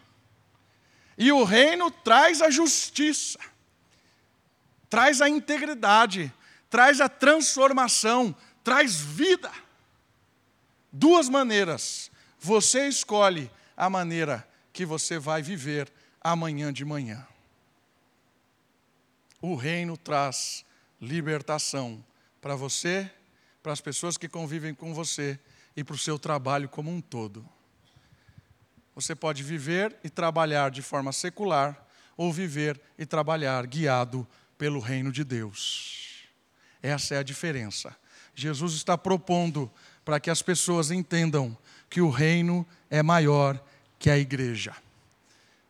[1.18, 3.38] E o reino traz a justiça,
[4.88, 6.33] traz a integridade,
[6.70, 9.52] traz a transformação, traz vida.
[10.90, 12.11] Duas maneiras.
[12.38, 17.26] Você escolhe a maneira que você vai viver amanhã de manhã
[19.40, 20.64] o reino traz
[21.00, 22.04] libertação
[22.40, 23.11] para você,
[23.62, 25.38] para as pessoas que convivem com você
[25.76, 27.46] e para o seu trabalho como um todo.
[28.94, 34.28] Você pode viver e trabalhar de forma secular ou viver e trabalhar guiado
[34.59, 36.26] pelo reino de Deus.
[36.83, 37.96] Essa é a diferença.
[38.35, 39.70] Jesus está propondo
[40.04, 41.56] para que as pessoas entendam
[41.88, 43.62] que o reino é maior
[44.00, 44.74] que a igreja.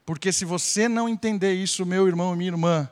[0.07, 2.91] Porque se você não entender isso, meu irmão e minha irmã,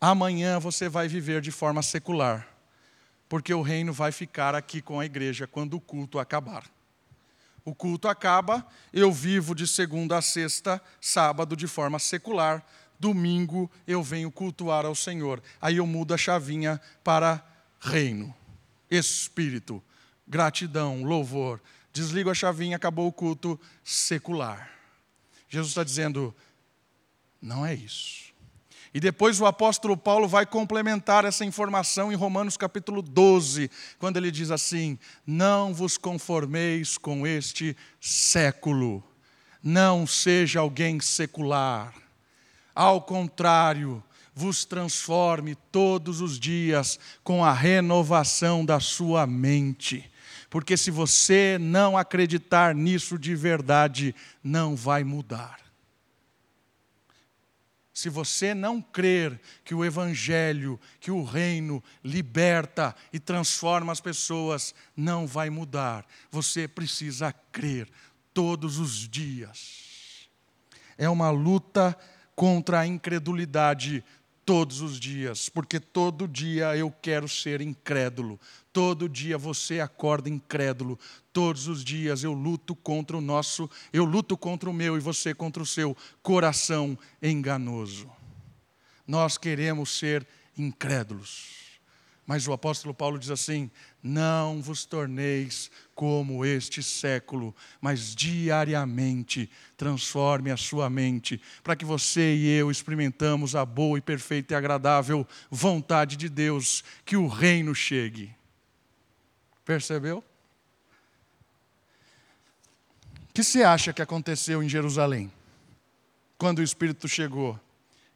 [0.00, 2.46] amanhã você vai viver de forma secular,
[3.28, 6.64] porque o reino vai ficar aqui com a igreja quando o culto acabar.
[7.64, 12.66] O culto acaba, eu vivo de segunda a sexta, sábado de forma secular,
[12.98, 15.40] domingo eu venho cultuar ao Senhor.
[15.60, 17.44] Aí eu mudo a chavinha para
[17.78, 18.34] reino,
[18.90, 19.80] espírito,
[20.26, 21.60] gratidão, louvor.
[21.92, 24.70] Desligo a chavinha, acabou o culto secular.
[25.48, 26.34] Jesus está dizendo:
[27.40, 28.30] não é isso.
[28.92, 34.30] E depois o apóstolo Paulo vai complementar essa informação em Romanos capítulo 12, quando ele
[34.30, 39.02] diz assim: Não vos conformeis com este século,
[39.62, 41.94] não seja alguém secular.
[42.74, 44.02] Ao contrário,
[44.34, 50.09] vos transforme todos os dias com a renovação da sua mente.
[50.50, 55.60] Porque se você não acreditar nisso de verdade, não vai mudar
[58.00, 64.74] se você não crer que o Evangelho, que o reino liberta e transforma as pessoas,
[64.96, 66.06] não vai mudar.
[66.30, 67.86] Você precisa crer
[68.32, 70.30] todos os dias.
[70.96, 71.94] É uma luta
[72.34, 74.02] contra a incredulidade
[74.46, 78.40] todos os dias, porque todo dia eu quero ser incrédulo,
[78.72, 80.98] todo dia você acorda incrédulo,
[81.32, 85.34] todos os dias eu luto contra o nosso, eu luto contra o meu e você
[85.34, 88.10] contra o seu coração enganoso.
[89.06, 91.60] Nós queremos ser incrédulos.
[92.30, 93.68] Mas o apóstolo Paulo diz assim:
[94.00, 102.36] Não vos torneis como este século, mas diariamente transforme a sua mente, para que você
[102.36, 107.74] e eu experimentamos a boa e perfeita e agradável vontade de Deus, que o reino
[107.74, 108.32] chegue.
[109.70, 110.18] Percebeu?
[113.28, 115.32] O que você acha que aconteceu em Jerusalém?
[116.36, 117.56] Quando o Espírito chegou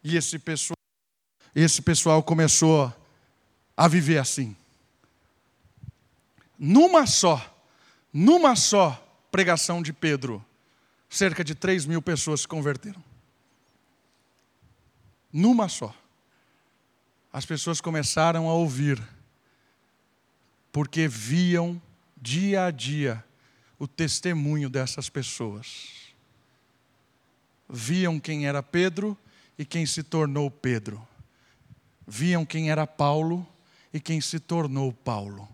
[0.03, 0.77] e esse pessoal,
[1.55, 2.93] esse pessoal começou
[3.77, 4.57] a viver assim.
[6.59, 7.40] Numa só,
[8.12, 10.45] numa só pregação de Pedro,
[11.09, 13.01] cerca de 3 mil pessoas se converteram.
[15.33, 15.95] Numa só.
[17.33, 19.01] As pessoas começaram a ouvir,
[20.75, 21.81] porque viam
[22.21, 23.25] dia a dia
[23.79, 26.13] o testemunho dessas pessoas.
[27.69, 29.17] Viam quem era Pedro
[29.57, 31.01] e quem se tornou Pedro.
[32.05, 33.47] Viam quem era Paulo
[33.93, 35.49] e quem se tornou Paulo.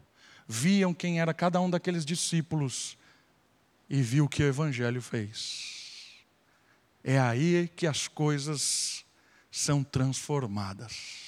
[0.48, 2.96] Viam quem era cada um daqueles discípulos
[3.90, 6.14] e viu o que o Evangelho fez.
[7.04, 9.04] É aí que as coisas
[9.50, 11.19] são transformadas.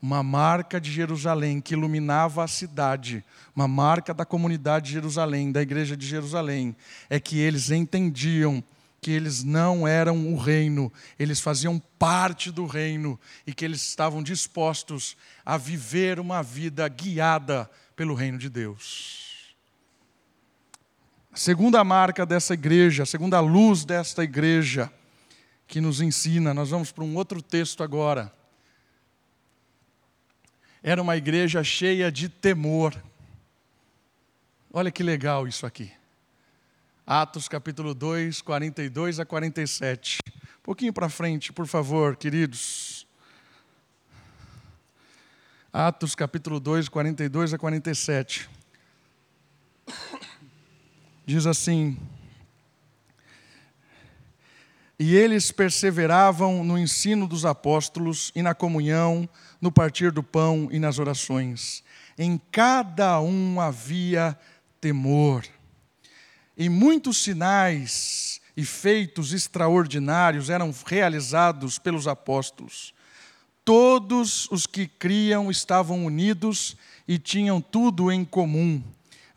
[0.00, 3.24] Uma marca de Jerusalém que iluminava a cidade,
[3.54, 6.76] uma marca da comunidade de Jerusalém, da igreja de Jerusalém,
[7.10, 8.62] é que eles entendiam
[9.00, 14.22] que eles não eram o reino, eles faziam parte do reino e que eles estavam
[14.22, 19.54] dispostos a viver uma vida guiada pelo reino de Deus.
[21.32, 24.92] A segunda marca dessa igreja, a segunda luz desta igreja
[25.66, 28.32] que nos ensina, nós vamos para um outro texto agora.
[30.82, 32.94] Era uma igreja cheia de temor.
[34.72, 35.90] Olha que legal isso aqui.
[37.06, 40.18] Atos capítulo 2, 42 a 47.
[40.26, 43.06] Um pouquinho para frente, por favor, queridos.
[45.72, 48.48] Atos capítulo 2, 42 a 47.
[51.26, 51.98] Diz assim:
[54.98, 59.28] E eles perseveravam no ensino dos apóstolos e na comunhão,
[59.60, 61.84] no partir do pão e nas orações.
[62.18, 64.36] Em cada um havia
[64.80, 65.44] temor.
[66.56, 72.92] E muitos sinais e feitos extraordinários eram realizados pelos apóstolos.
[73.64, 76.76] Todos os que criam estavam unidos
[77.06, 78.82] e tinham tudo em comum.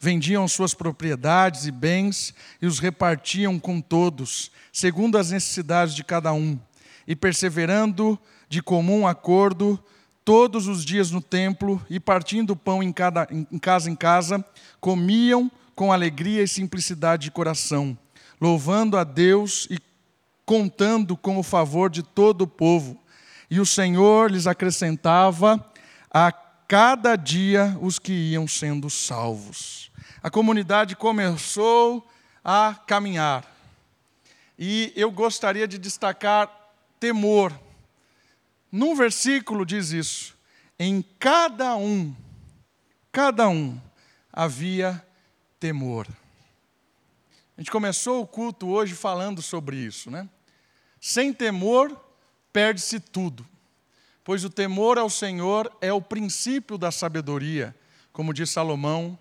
[0.03, 6.33] Vendiam suas propriedades e bens e os repartiam com todos, segundo as necessidades de cada
[6.33, 6.59] um.
[7.07, 8.17] E perseverando
[8.49, 9.79] de comum acordo,
[10.25, 14.43] todos os dias no templo e partindo o pão em, cada, em casa em casa,
[14.79, 17.95] comiam com alegria e simplicidade de coração,
[18.41, 19.77] louvando a Deus e
[20.43, 22.99] contando com o favor de todo o povo.
[23.51, 25.63] E o Senhor lhes acrescentava
[26.11, 29.90] a cada dia os que iam sendo salvos.
[30.23, 32.07] A comunidade começou
[32.43, 33.43] a caminhar.
[34.57, 36.47] E eu gostaria de destacar
[36.99, 37.51] temor.
[38.71, 40.37] Num versículo diz isso:
[40.77, 42.15] em cada um,
[43.11, 43.81] cada um
[44.31, 45.03] havia
[45.59, 46.07] temor.
[47.57, 50.29] A gente começou o culto hoje falando sobre isso, né?
[50.99, 51.99] Sem temor,
[52.53, 53.43] perde-se tudo,
[54.23, 57.75] pois o temor ao Senhor é o princípio da sabedoria,
[58.13, 59.17] como diz Salomão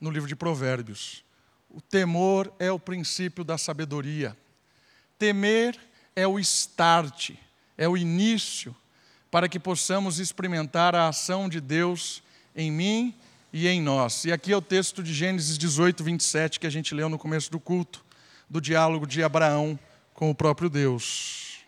[0.00, 1.24] no livro de Provérbios.
[1.70, 4.36] O temor é o princípio da sabedoria.
[5.18, 5.78] Temer
[6.14, 7.32] é o start,
[7.76, 8.74] é o início
[9.30, 12.22] para que possamos experimentar a ação de Deus
[12.56, 13.14] em mim
[13.52, 14.24] e em nós.
[14.24, 17.50] E aqui é o texto de Gênesis 18, 27, que a gente leu no começo
[17.50, 18.04] do culto,
[18.48, 19.78] do diálogo de Abraão
[20.14, 21.58] com o próprio Deus.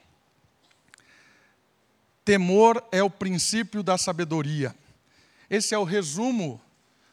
[2.24, 4.74] Temor é o princípio da sabedoria.
[5.48, 6.60] Esse é o resumo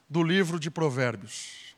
[0.09, 1.75] do livro de Provérbios.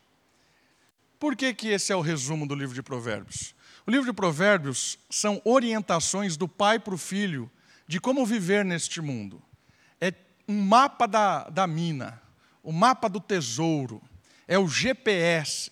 [1.18, 3.54] Por que, que esse é o resumo do livro de Provérbios?
[3.86, 7.50] O livro de Provérbios são orientações do pai para o filho
[7.86, 9.42] de como viver neste mundo.
[10.00, 10.14] É
[10.48, 12.20] um mapa da, da mina
[12.62, 14.02] o mapa do tesouro,
[14.46, 15.70] é o GPS.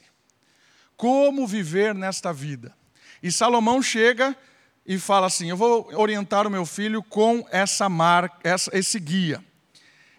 [0.96, 2.74] Como viver nesta vida.
[3.22, 4.36] E Salomão chega
[4.84, 9.44] e fala assim: Eu vou orientar o meu filho com essa marca, essa, esse guia.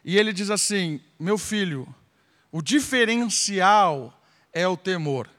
[0.06, 1.94] E ele diz assim: Meu filho,
[2.52, 4.14] o diferencial
[4.52, 5.30] é o temor.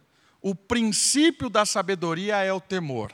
[0.40, 3.12] O princípio da sabedoria é o temor.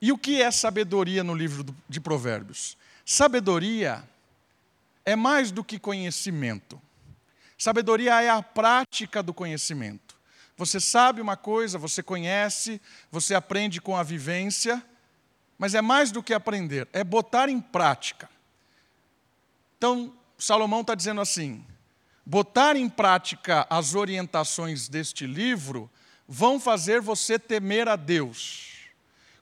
[0.00, 2.76] E o que é sabedoria no livro de Provérbios?
[3.04, 4.08] Sabedoria
[5.04, 6.80] é mais do que conhecimento.
[7.56, 10.16] Sabedoria é a prática do conhecimento.
[10.56, 14.84] Você sabe uma coisa, você conhece, você aprende com a vivência,
[15.56, 18.28] mas é mais do que aprender, é botar em prática.
[19.76, 21.64] Então, Salomão está dizendo assim:
[22.28, 25.90] botar em prática as orientações deste livro
[26.28, 28.90] vão fazer você temer a Deus.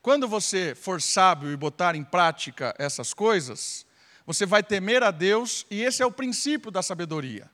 [0.01, 3.85] Quando você for sábio e botar em prática essas coisas,
[4.25, 7.51] você vai temer a Deus, e esse é o princípio da sabedoria.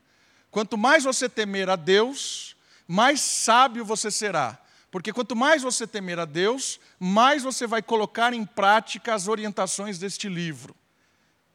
[0.51, 2.55] Quanto mais você temer a Deus,
[2.87, 4.59] mais sábio você será.
[4.91, 9.99] Porque quanto mais você temer a Deus, mais você vai colocar em prática as orientações
[9.99, 10.77] deste livro.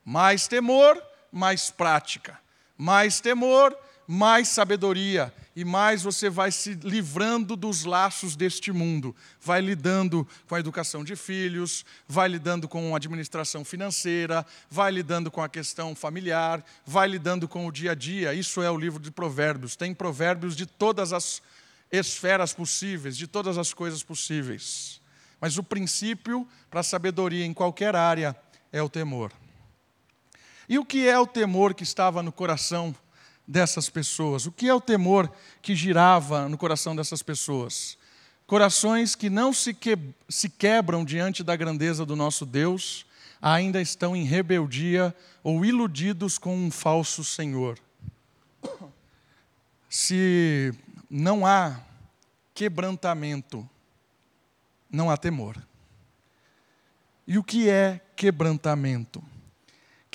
[0.03, 0.99] Mais temor,
[1.31, 2.39] mais prática.
[2.77, 3.75] Mais temor,
[4.07, 9.15] mais sabedoria e mais você vai se livrando dos laços deste mundo.
[9.41, 15.31] Vai lidando com a educação de filhos, vai lidando com a administração financeira, vai lidando
[15.31, 18.35] com a questão familiar, vai lidando com o dia a dia.
[18.35, 19.75] Isso é o livro de Provérbios.
[19.75, 21.41] Tem provérbios de todas as
[21.91, 25.01] esferas possíveis, de todas as coisas possíveis.
[25.41, 28.35] Mas o princípio para a sabedoria em qualquer área
[28.71, 29.31] é o temor.
[30.69, 32.95] E o que é o temor que estava no coração
[33.47, 34.45] dessas pessoas?
[34.45, 37.97] O que é o temor que girava no coração dessas pessoas?
[38.45, 39.97] Corações que não se, que,
[40.27, 43.05] se quebram diante da grandeza do nosso Deus,
[43.41, 47.79] ainda estão em rebeldia ou iludidos com um falso Senhor.
[49.89, 50.73] Se
[51.09, 51.79] não há
[52.53, 53.67] quebrantamento,
[54.89, 55.61] não há temor.
[57.25, 59.23] E o que é quebrantamento?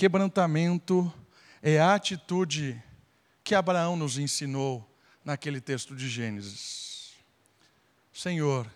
[0.02, 1.14] Quebrantamento
[1.62, 2.82] é a atitude
[3.44, 4.84] que Abraão nos ensinou
[5.24, 7.14] naquele texto de Gênesis.
[8.12, 8.68] Senhor,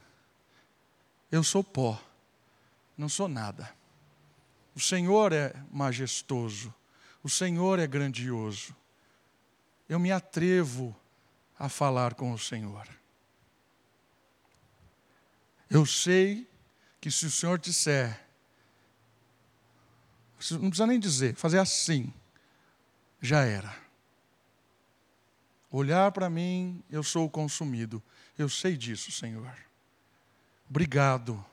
[1.32, 2.00] eu sou pó,
[2.96, 3.74] não sou nada.
[4.72, 6.72] O Senhor é majestoso,
[7.24, 8.72] o Senhor é grandioso.
[9.88, 10.94] Eu me atrevo
[11.58, 12.86] a falar com o Senhor.
[15.68, 16.48] Eu sei
[17.00, 18.25] que se o Senhor disser,
[20.52, 22.12] não precisa nem dizer, fazer assim,
[23.20, 23.76] já era.
[25.70, 28.02] Olhar para mim, eu sou consumido.
[28.38, 29.52] Eu sei disso, Senhor.
[30.68, 31.44] Obrigado.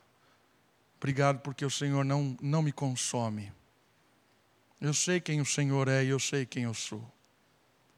[0.98, 3.52] Obrigado porque o Senhor não, não me consome.
[4.80, 7.06] Eu sei quem o Senhor é e eu sei quem eu sou.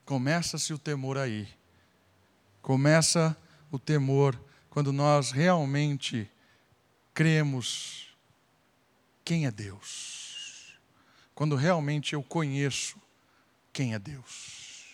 [0.06, 1.48] Começa-se o temor aí.
[2.62, 3.36] Começa
[3.72, 6.30] o temor quando nós realmente
[7.14, 8.16] cremos
[9.24, 10.25] quem é Deus.
[11.36, 12.98] Quando realmente eu conheço
[13.74, 14.86] quem é Deus.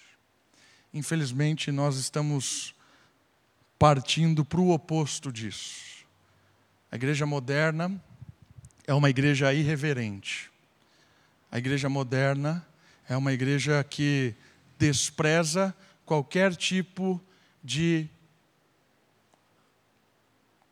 [0.91, 2.73] Infelizmente, nós estamos
[3.77, 6.03] partindo para o oposto disso.
[6.91, 8.03] A igreja moderna
[8.87, 10.51] é uma igreja irreverente.
[11.51, 12.65] A igreja moderna
[13.07, 14.33] é uma igreja que
[14.79, 15.75] despreza
[16.05, 17.21] qualquer tipo
[17.63, 18.09] de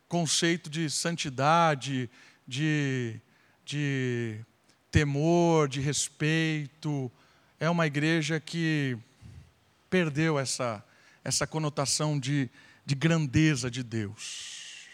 [0.07, 2.09] conceito de santidade,
[2.47, 3.22] de,
[3.63, 4.43] de
[4.92, 7.12] temor, de respeito,
[7.60, 8.98] é uma igreja que
[9.90, 10.84] perdeu essa,
[11.24, 12.50] essa conotação de,
[12.86, 14.88] de grandeza de Deus.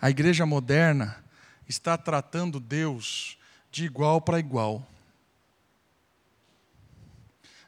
[0.00, 1.22] A igreja moderna
[1.68, 3.38] está tratando Deus
[3.70, 4.86] de igual para igual.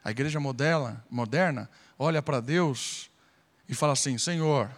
[0.03, 3.09] A igreja moderna, moderna olha para Deus
[3.67, 4.69] e fala assim: Senhor,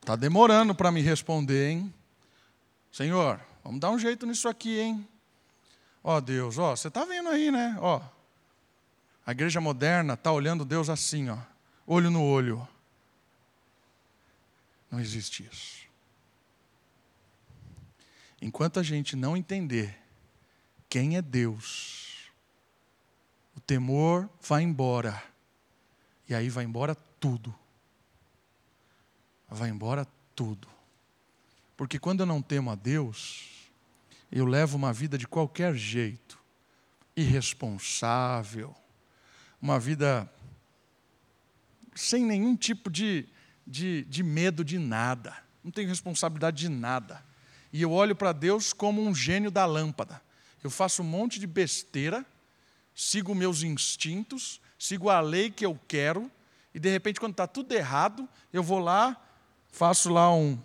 [0.00, 1.94] está demorando para me responder, hein?
[2.90, 5.06] Senhor, vamos dar um jeito nisso aqui, hein?
[6.02, 7.76] Ó Deus, ó, você está vendo aí, né?
[7.80, 8.00] Ó,
[9.26, 11.38] a igreja moderna está olhando Deus assim, ó,
[11.86, 12.66] olho no olho.
[14.90, 15.80] Não existe isso.
[18.42, 19.96] Enquanto a gente não entender
[20.88, 22.30] quem é Deus,
[23.54, 25.22] o temor vai embora.
[26.28, 27.54] E aí vai embora tudo.
[29.48, 30.66] Vai embora tudo.
[31.76, 33.59] Porque quando eu não temo a Deus,
[34.30, 36.38] eu levo uma vida de qualquer jeito,
[37.16, 38.74] irresponsável,
[39.60, 40.30] uma vida
[41.94, 43.28] sem nenhum tipo de,
[43.66, 47.22] de, de medo de nada, não tenho responsabilidade de nada.
[47.72, 50.20] E eu olho para Deus como um gênio da lâmpada.
[50.62, 52.24] Eu faço um monte de besteira,
[52.94, 56.30] sigo meus instintos, sigo a lei que eu quero,
[56.74, 59.16] e de repente, quando está tudo errado, eu vou lá,
[59.70, 60.58] faço lá um.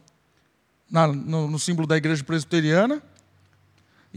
[0.90, 3.02] Na, no, no símbolo da igreja presbiteriana,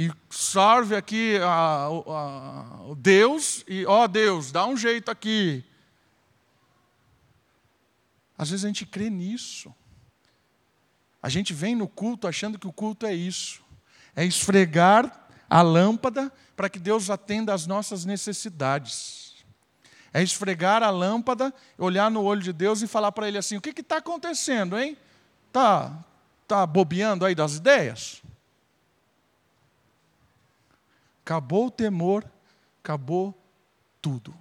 [0.01, 5.65] e serve aqui a, a, a Deus e, ó Deus, dá um jeito aqui.
[8.39, 9.75] Às vezes a gente crê nisso.
[11.21, 13.61] A gente vem no culto achando que o culto é isso.
[14.15, 19.45] É esfregar a lâmpada para que Deus atenda às nossas necessidades.
[20.15, 23.61] É esfregar a lâmpada, olhar no olho de Deus e falar para Ele assim: o
[23.61, 24.97] que está acontecendo, hein?
[25.49, 26.05] Está
[26.47, 28.23] tá bobeando aí das ideias?
[31.29, 32.25] Acabou o temor,
[32.83, 33.39] acabou
[34.01, 34.35] tudo.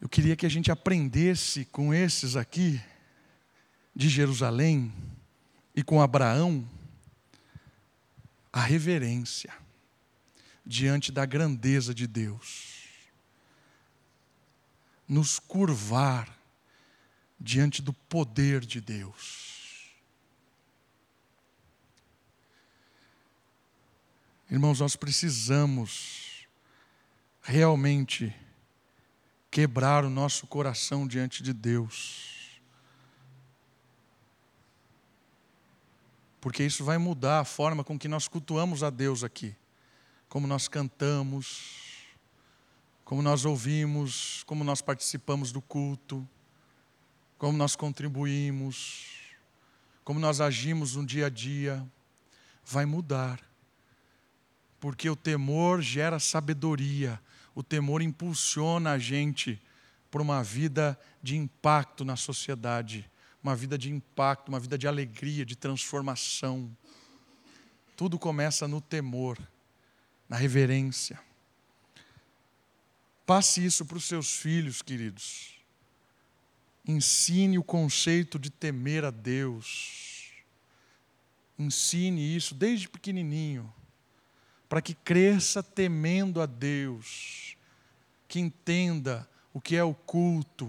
[0.00, 2.80] Eu queria que a gente aprendesse com esses aqui
[3.92, 4.94] de Jerusalém
[5.74, 6.64] e com Abraão
[8.52, 9.52] a reverência
[10.64, 12.84] diante da grandeza de Deus.
[15.08, 16.38] Nos curvar
[17.40, 19.53] diante do poder de Deus.
[24.50, 26.46] Irmãos, nós precisamos
[27.40, 28.34] realmente
[29.50, 32.60] quebrar o nosso coração diante de Deus.
[36.42, 39.56] Porque isso vai mudar a forma com que nós cultuamos a Deus aqui.
[40.28, 42.04] Como nós cantamos,
[43.02, 46.28] como nós ouvimos, como nós participamos do culto,
[47.38, 49.06] como nós contribuímos,
[50.04, 51.86] como nós agimos no dia a dia.
[52.62, 53.40] Vai mudar
[54.84, 57.18] porque o temor gera sabedoria,
[57.54, 59.58] o temor impulsiona a gente
[60.10, 63.10] para uma vida de impacto na sociedade,
[63.42, 66.70] uma vida de impacto, uma vida de alegria, de transformação.
[67.96, 69.38] Tudo começa no temor,
[70.28, 71.18] na reverência.
[73.24, 75.54] Passe isso para os seus filhos, queridos.
[76.86, 80.30] Ensine o conceito de temer a Deus.
[81.58, 83.72] Ensine isso desde pequenininho
[84.74, 87.56] para que cresça temendo a Deus,
[88.26, 90.68] que entenda o que é o culto,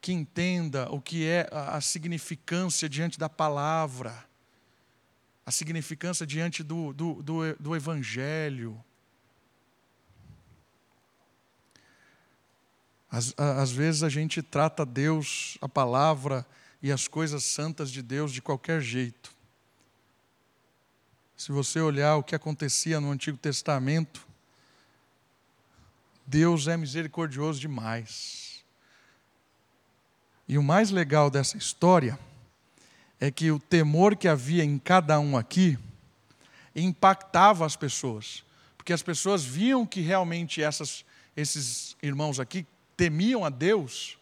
[0.00, 4.24] que entenda o que é a significância diante da palavra,
[5.44, 8.80] a significância diante do, do, do, do Evangelho.
[13.10, 16.46] Às, às vezes a gente trata Deus, a palavra
[16.80, 19.36] e as coisas santas de Deus de qualquer jeito.
[21.38, 24.26] Se você olhar o que acontecia no Antigo Testamento,
[26.26, 28.64] Deus é misericordioso demais.
[30.48, 32.18] E o mais legal dessa história
[33.20, 35.78] é que o temor que havia em cada um aqui
[36.74, 38.44] impactava as pessoas,
[38.76, 41.04] porque as pessoas viam que realmente essas,
[41.36, 42.66] esses irmãos aqui
[42.96, 44.18] temiam a Deus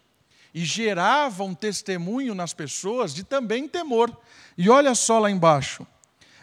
[0.53, 4.15] e geravam testemunho nas pessoas de também temor.
[4.57, 5.87] E olha só lá embaixo.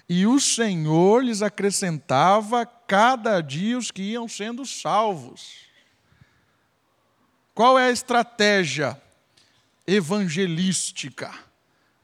[0.08, 5.64] E o Senhor lhes acrescentava cada dia os que iam sendo salvos.
[7.54, 9.02] Qual é a estratégia
[9.88, 11.34] evangelística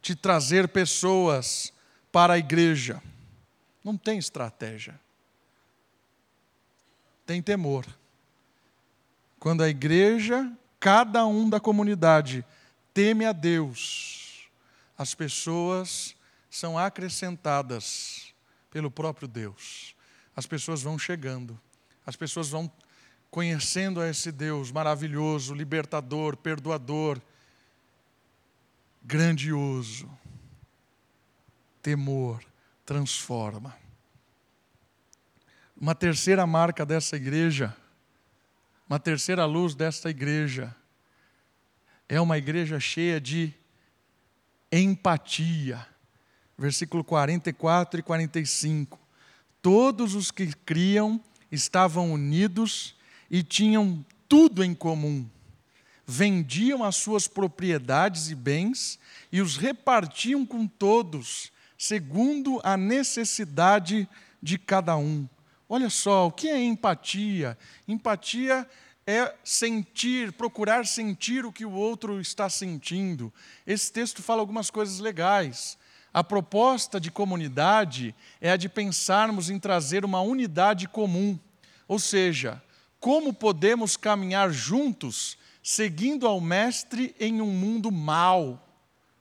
[0.02, 1.74] de trazer pessoas
[2.12, 3.02] para a igreja?
[3.84, 5.00] Não tem estratégia.
[7.26, 7.86] Tem temor.
[9.40, 12.46] Quando a igreja, cada um da comunidade,
[12.94, 14.50] teme a Deus,
[14.98, 16.16] as pessoas
[16.50, 18.34] são acrescentadas
[18.72, 19.96] pelo próprio Deus.
[20.36, 21.60] As pessoas vão chegando,
[22.06, 22.72] as pessoas vão
[23.30, 27.22] conhecendo a esse Deus maravilhoso, libertador, perdoador,
[29.04, 30.10] grandioso.
[31.82, 32.44] Temor
[32.86, 33.78] transforma.
[35.78, 37.76] Uma terceira marca dessa igreja,
[38.90, 40.76] uma terceira luz desta igreja,
[42.08, 43.54] é uma igreja cheia de
[44.72, 45.88] empatia
[46.60, 49.00] versículo 44 e 45.
[49.62, 52.96] Todos os que criam estavam unidos
[53.32, 55.26] e tinham tudo em comum.
[56.06, 59.00] Vendiam as suas propriedades e bens
[59.32, 64.08] e os repartiam com todos, segundo a necessidade
[64.42, 65.28] de cada um.
[65.68, 67.58] Olha só, o que é empatia?
[67.88, 68.68] Empatia
[69.06, 73.32] é sentir, procurar sentir o que o outro está sentindo.
[73.66, 75.78] Esse texto fala algumas coisas legais.
[76.14, 81.38] A proposta de comunidade é a de pensarmos em trazer uma unidade comum,
[81.88, 82.62] ou seja,
[83.00, 88.66] como podemos caminhar juntos seguindo ao Mestre em um mundo mau.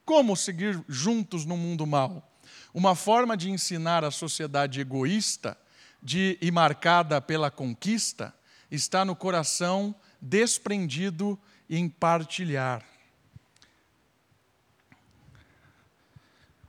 [0.05, 2.27] Como seguir juntos no mundo mau?
[2.73, 5.57] Uma forma de ensinar a sociedade egoísta
[6.03, 8.35] de, e marcada pela conquista
[8.71, 12.83] está no coração desprendido em partilhar.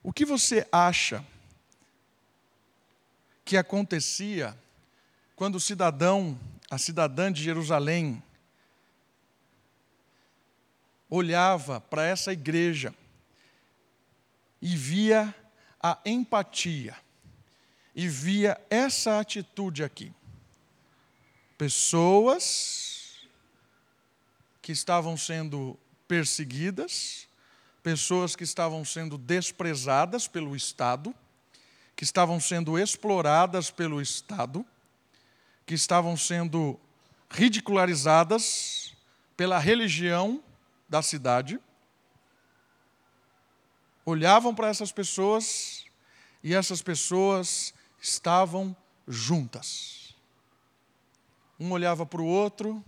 [0.03, 1.25] O que você acha
[3.43, 4.57] que acontecia
[5.35, 6.39] quando o cidadão,
[6.69, 8.21] a cidadã de Jerusalém,
[11.09, 12.93] olhava para essa igreja
[14.61, 15.33] e via
[15.81, 16.95] a empatia,
[17.95, 20.13] e via essa atitude aqui.
[21.57, 23.27] Pessoas
[24.61, 27.28] que estavam sendo perseguidas,
[27.82, 31.13] pessoas que estavam sendo desprezadas pelo Estado,
[31.95, 34.65] que estavam sendo exploradas pelo Estado,
[35.65, 36.80] que estavam sendo
[37.30, 38.95] ridicularizadas
[39.38, 40.43] pela religião
[40.88, 41.59] da cidade,
[44.05, 45.86] olhavam para essas pessoas
[46.43, 48.75] e essas pessoas estavam
[49.07, 50.15] juntas.
[51.59, 52.84] Um olhava para o outro,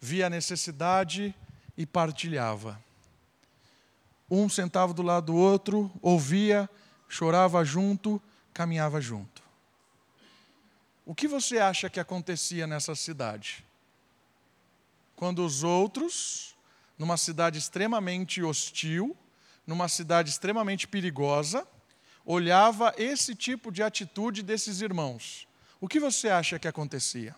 [0.00, 1.34] via a necessidade
[1.76, 2.82] e partilhava.
[4.34, 6.66] Um sentava do lado do outro, ouvia,
[7.06, 8.18] chorava junto,
[8.54, 9.42] caminhava junto.
[11.04, 13.62] O que você acha que acontecia nessa cidade?
[15.14, 16.56] Quando os outros,
[16.96, 19.14] numa cidade extremamente hostil,
[19.66, 21.68] numa cidade extremamente perigosa,
[22.24, 25.46] olhava esse tipo de atitude desses irmãos.
[25.78, 27.36] O que você acha que acontecia?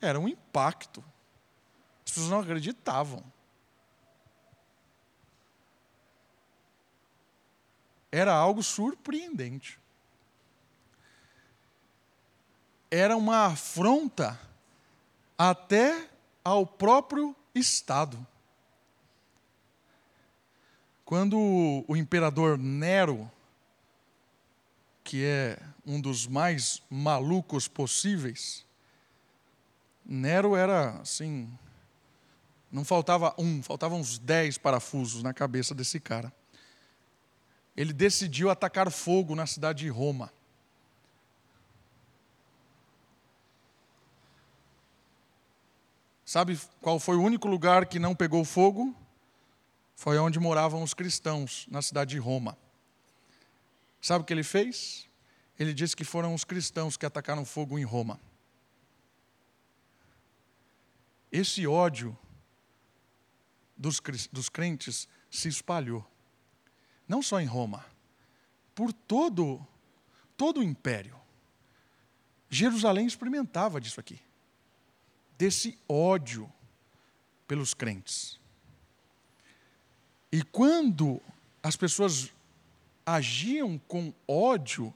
[0.00, 1.04] Era um impacto.
[2.06, 3.33] As pessoas não acreditavam.
[8.14, 9.76] Era algo surpreendente.
[12.88, 14.40] Era uma afronta
[15.36, 16.08] até
[16.44, 18.24] ao próprio Estado.
[21.04, 23.28] Quando o imperador Nero,
[25.02, 28.64] que é um dos mais malucos possíveis,
[30.06, 31.52] Nero era assim,
[32.70, 36.32] não faltava um, faltavam uns dez parafusos na cabeça desse cara
[37.76, 40.32] ele decidiu atacar fogo na cidade de Roma.
[46.24, 48.94] Sabe qual foi o único lugar que não pegou fogo?
[49.94, 52.56] Foi onde moravam os cristãos, na cidade de Roma.
[54.00, 55.08] Sabe o que ele fez?
[55.58, 58.20] Ele disse que foram os cristãos que atacaram fogo em Roma.
[61.30, 62.16] Esse ódio
[63.76, 64.00] dos,
[64.32, 66.04] dos crentes se espalhou
[67.08, 67.84] não só em Roma,
[68.74, 69.64] por todo,
[70.36, 71.16] todo o império.
[72.48, 74.20] Jerusalém experimentava disso aqui,
[75.36, 76.50] desse ódio
[77.46, 78.38] pelos crentes.
[80.30, 81.20] E quando
[81.62, 82.32] as pessoas
[83.06, 84.92] agiam com ódio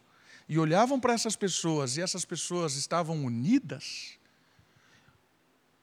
[0.48, 4.18] e olhavam para essas pessoas e essas pessoas estavam unidas,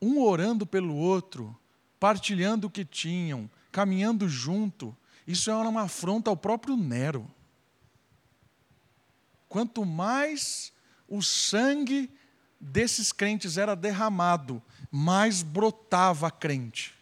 [0.02, 1.58] um orando pelo outro,
[2.00, 4.96] partilhando o que tinham, caminhando junto,
[5.28, 7.30] isso era uma afronta ao próprio Nero.
[9.50, 10.72] Quanto mais
[11.08, 12.10] o sangue
[12.60, 14.62] desses crentes era derramado,
[14.92, 16.94] mais brotava a crente.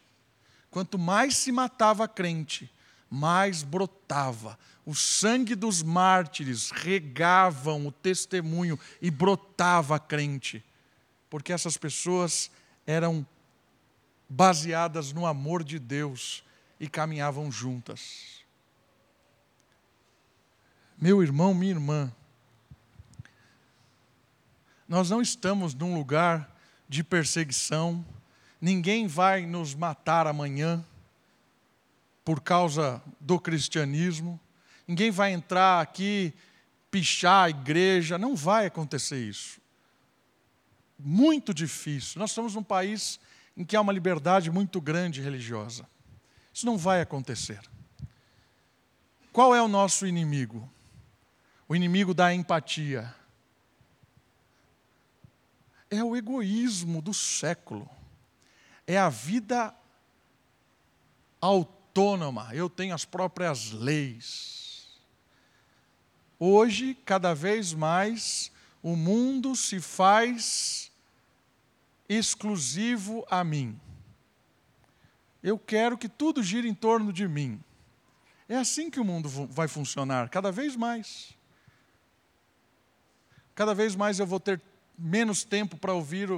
[0.69, 2.71] Quanto mais se matava a crente,
[3.09, 4.57] mais brotava.
[4.85, 10.63] O sangue dos mártires regavam o testemunho e brotava a crente.
[11.29, 12.49] Porque essas pessoas
[12.85, 13.25] eram
[14.27, 16.43] baseadas no amor de Deus
[16.79, 18.43] e caminhavam juntas.
[20.97, 22.13] Meu irmão, minha irmã,
[24.87, 26.55] nós não estamos num lugar
[26.87, 28.05] de perseguição,
[28.61, 30.85] ninguém vai nos matar amanhã
[32.23, 34.39] por causa do cristianismo,
[34.87, 36.33] ninguém vai entrar aqui,
[36.89, 39.59] pichar a igreja, não vai acontecer isso.
[40.97, 42.19] Muito difícil.
[42.19, 43.19] Nós estamos num país
[43.57, 45.87] em que há uma liberdade muito grande religiosa.
[46.53, 47.59] Isso não vai acontecer.
[49.31, 50.69] Qual é o nosso inimigo?
[51.67, 53.13] O inimigo da empatia.
[55.89, 57.89] É o egoísmo do século.
[58.85, 59.73] É a vida
[61.41, 62.49] autônoma.
[62.53, 64.87] Eu tenho as próprias leis.
[66.37, 68.51] Hoje, cada vez mais,
[68.83, 70.91] o mundo se faz
[72.07, 73.79] exclusivo a mim.
[75.43, 77.61] Eu quero que tudo gire em torno de mim.
[78.47, 81.33] É assim que o mundo vai funcionar, cada vez mais.
[83.53, 84.61] Cada vez mais eu vou ter
[84.97, 86.29] menos tempo para ouvir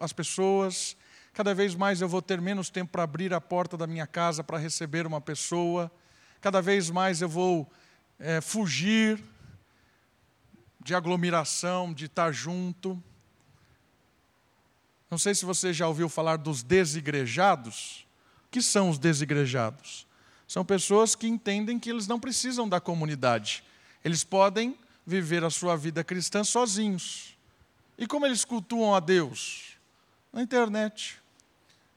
[0.00, 0.96] as pessoas,
[1.32, 4.44] cada vez mais eu vou ter menos tempo para abrir a porta da minha casa
[4.44, 5.90] para receber uma pessoa,
[6.40, 7.70] cada vez mais eu vou
[8.18, 9.22] é, fugir
[10.80, 13.02] de aglomeração, de estar junto.
[15.10, 18.06] Não sei se você já ouviu falar dos desigrejados.
[18.52, 20.06] Que são os desigrejados?
[20.46, 23.64] São pessoas que entendem que eles não precisam da comunidade.
[24.04, 27.36] Eles podem viver a sua vida cristã sozinhos.
[27.98, 29.76] E como eles cultuam a Deus?
[30.32, 31.18] Na internet.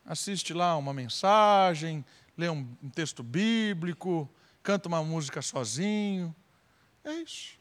[0.04, 2.04] Assiste lá uma mensagem,
[2.36, 4.28] lê um, texto bíblico,
[4.64, 6.36] canta uma música sozinho.
[7.04, 7.60] É isso.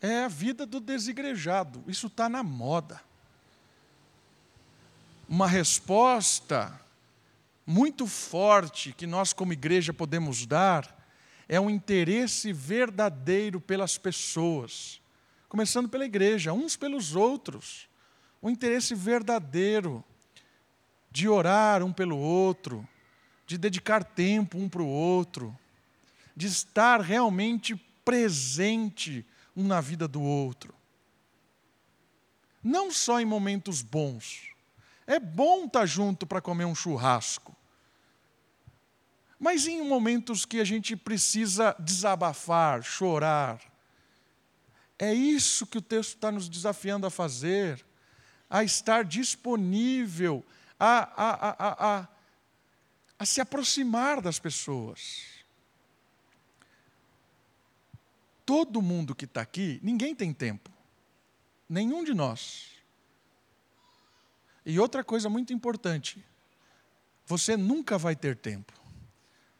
[0.00, 1.84] É a vida do desigrejado.
[1.86, 3.00] Isso está na moda
[5.32, 6.78] uma resposta
[7.66, 11.02] muito forte que nós, como igreja, podemos dar
[11.48, 15.02] é um interesse verdadeiro pelas pessoas,
[15.48, 17.88] começando pela igreja, uns pelos outros.
[18.42, 20.02] Um interesse verdadeiro
[21.10, 22.88] de orar um pelo outro,
[23.46, 25.56] de dedicar tempo um para o outro,
[26.34, 30.74] de estar realmente presente um na vida do outro.
[32.62, 34.51] Não só em momentos bons,
[35.06, 37.56] é bom estar junto para comer um churrasco.
[39.38, 43.60] Mas em momentos que a gente precisa desabafar, chorar,
[44.98, 47.84] é isso que o texto está nos desafiando a fazer,
[48.48, 50.44] a estar disponível,
[50.78, 52.08] a, a, a, a,
[53.18, 55.24] a se aproximar das pessoas.
[58.46, 60.70] Todo mundo que está aqui, ninguém tem tempo,
[61.68, 62.70] nenhum de nós.
[64.64, 66.24] E outra coisa muito importante:
[67.26, 68.72] você nunca vai ter tempo.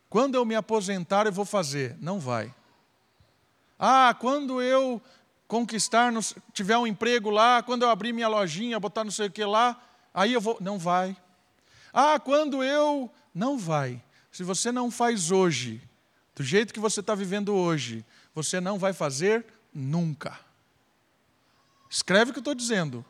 [0.09, 1.97] Quando eu me aposentar, eu vou fazer.
[2.01, 2.55] Não vai.
[3.79, 5.01] Ah, quando eu
[5.49, 6.13] conquistar,
[6.53, 9.83] tiver um emprego lá, quando eu abrir minha lojinha, botar não sei o que lá,
[10.13, 10.57] aí eu vou.
[10.61, 11.17] Não vai.
[11.93, 13.11] Ah, quando eu.
[13.35, 14.03] Não vai.
[14.31, 15.83] Se você não faz hoje,
[16.35, 20.39] do jeito que você está vivendo hoje, você não vai fazer nunca.
[21.89, 23.05] Escreve o que eu estou dizendo.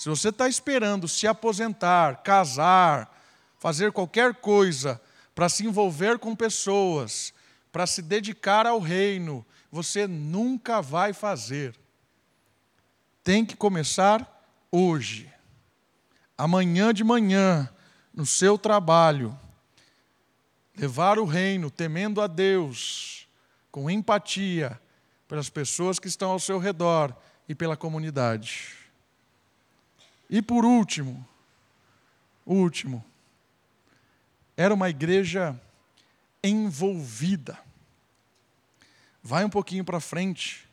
[0.00, 3.22] Se você está esperando se aposentar, casar,
[3.58, 4.98] fazer qualquer coisa
[5.34, 7.34] para se envolver com pessoas,
[7.70, 11.78] para se dedicar ao reino, você nunca vai fazer.
[13.22, 14.42] Tem que começar
[14.72, 15.30] hoje.
[16.38, 17.68] Amanhã de manhã,
[18.14, 19.38] no seu trabalho,
[20.74, 23.28] levar o reino temendo a Deus,
[23.70, 24.80] com empatia
[25.28, 27.14] pelas pessoas que estão ao seu redor
[27.46, 28.79] e pela comunidade.
[30.32, 31.28] E por último,
[32.46, 33.04] último,
[34.56, 35.60] era uma igreja
[36.40, 37.58] envolvida.
[39.20, 40.68] Vai um pouquinho para frente,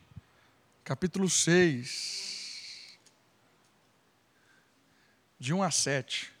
[0.84, 2.96] capítulo 6,
[5.40, 6.32] de 1 a 7.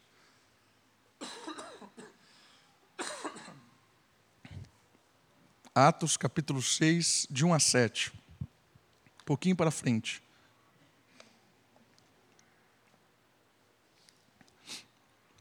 [5.74, 8.12] Atos capítulo 6, de 1 a 7.
[8.40, 10.22] Um pouquinho para frente.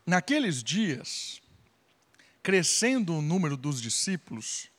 [0.08, 1.42] Naqueles dias,
[2.42, 4.70] crescendo o número dos discípulos,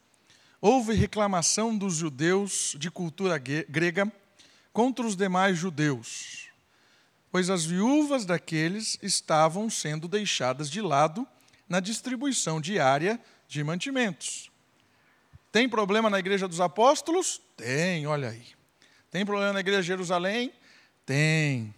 [0.59, 4.11] houve reclamação dos judeus de cultura grega
[4.73, 6.49] contra os demais judeus,
[7.31, 11.29] pois as viúvas daqueles estavam sendo deixadas de lado
[11.69, 14.51] na distribuição diária de mantimentos.
[15.53, 17.39] Tem problema na igreja dos apóstolos?
[17.55, 18.47] Tem, olha aí.
[19.11, 20.51] Tem problema na igreja de Jerusalém?
[21.05, 21.75] Tem.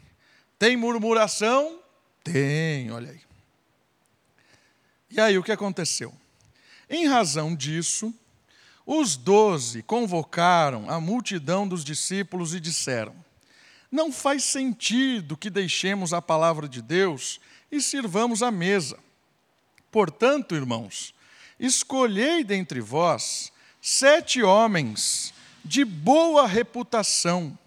[0.57, 1.80] Tem murmuração?
[2.22, 3.30] Tem, olha aí.
[5.11, 6.14] E aí o que aconteceu?
[6.88, 8.14] Em razão disso,
[8.86, 13.14] os doze convocaram a multidão dos discípulos e disseram:
[13.90, 17.40] Não faz sentido que deixemos a palavra de Deus
[17.70, 18.98] e sirvamos a mesa.
[19.90, 21.14] Portanto, irmãos,
[21.58, 25.34] escolhei dentre vós sete homens
[25.64, 27.58] de boa reputação,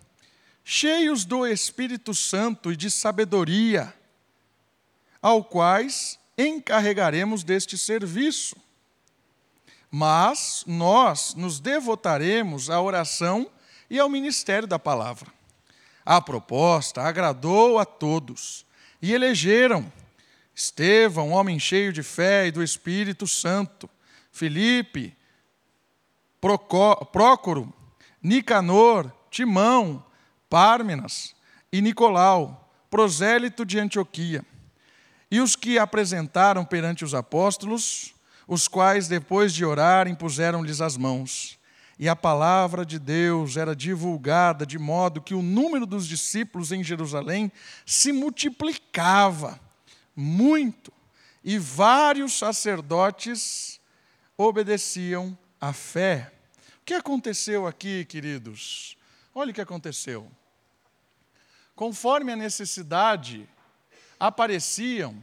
[0.63, 3.93] cheios do Espírito Santo e de sabedoria,
[5.21, 8.55] ao quais encarregaremos deste serviço.
[9.89, 13.49] Mas nós nos devotaremos à oração
[13.89, 15.31] e ao ministério da palavra.
[16.05, 18.65] A proposta agradou a todos
[19.01, 19.91] e elegeram
[20.55, 23.89] Estevão, homem cheio de fé e do Espírito Santo,
[24.31, 25.15] Filipe,
[27.11, 27.73] Prócoro,
[28.21, 30.05] Nicanor, Timão,
[30.49, 31.35] Pármenas
[31.71, 34.45] e Nicolau, prosélito de Antioquia.
[35.33, 38.13] E os que apresentaram perante os apóstolos,
[38.47, 41.57] os quais, depois de orar, impuseram-lhes as mãos.
[41.97, 46.83] E a palavra de Deus era divulgada de modo que o número dos discípulos em
[46.83, 47.51] Jerusalém
[47.83, 49.59] se multiplicava
[50.15, 50.93] muito,
[51.43, 53.81] e vários sacerdotes
[54.37, 56.31] obedeciam à fé.
[56.79, 58.95] O que aconteceu aqui, queridos?
[59.33, 60.31] Olha o que aconteceu.
[61.75, 63.49] Conforme a necessidade
[64.19, 65.15] apareciam,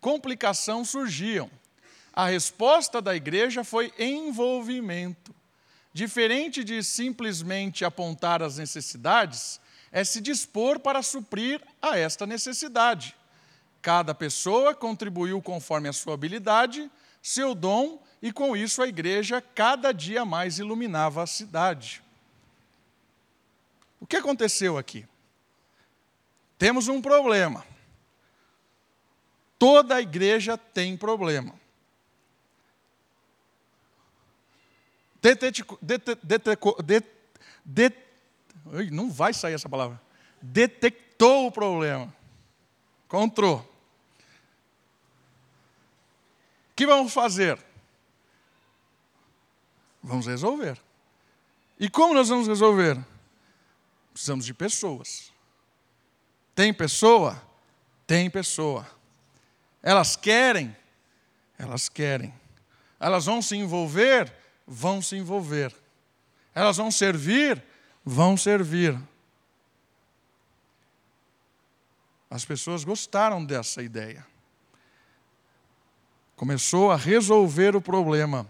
[0.00, 1.50] complicações surgiam.
[2.12, 5.34] A resposta da igreja foi envolvimento.
[5.92, 9.60] Diferente de simplesmente apontar as necessidades,
[9.90, 13.14] é se dispor para suprir a esta necessidade.
[13.80, 16.90] Cada pessoa contribuiu conforme a sua habilidade,
[17.22, 22.02] seu dom e com isso a igreja cada dia mais iluminava a cidade.
[24.00, 25.06] O que aconteceu aqui?
[26.58, 27.64] Temos um problema.
[29.58, 31.54] Toda a igreja tem problema.
[38.92, 40.00] não vai sair essa palavra.
[40.40, 42.14] Detectou o problema.
[43.06, 43.58] Encontrou.
[46.70, 47.58] O que vamos fazer?
[50.00, 50.80] Vamos resolver.
[51.80, 53.04] E como nós vamos resolver?
[54.12, 55.32] Precisamos de pessoas.
[56.54, 57.42] Tem pessoa?
[58.06, 58.97] Tem pessoa.
[59.88, 60.76] Elas querem?
[61.56, 62.34] Elas querem.
[63.00, 64.30] Elas vão se envolver?
[64.66, 65.74] Vão se envolver.
[66.54, 67.64] Elas vão servir?
[68.04, 69.00] Vão servir.
[72.28, 74.26] As pessoas gostaram dessa ideia.
[76.36, 78.46] Começou a resolver o problema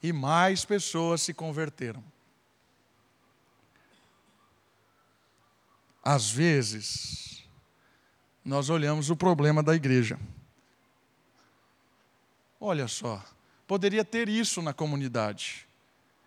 [0.00, 2.04] e mais pessoas se converteram.
[6.04, 7.44] Às vezes,
[8.44, 10.16] nós olhamos o problema da igreja.
[12.60, 13.22] Olha só,
[13.66, 15.66] poderia ter isso na comunidade.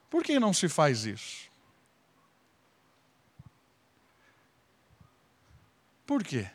[0.09, 1.49] Por que não se faz isso?
[6.05, 6.49] Por quê?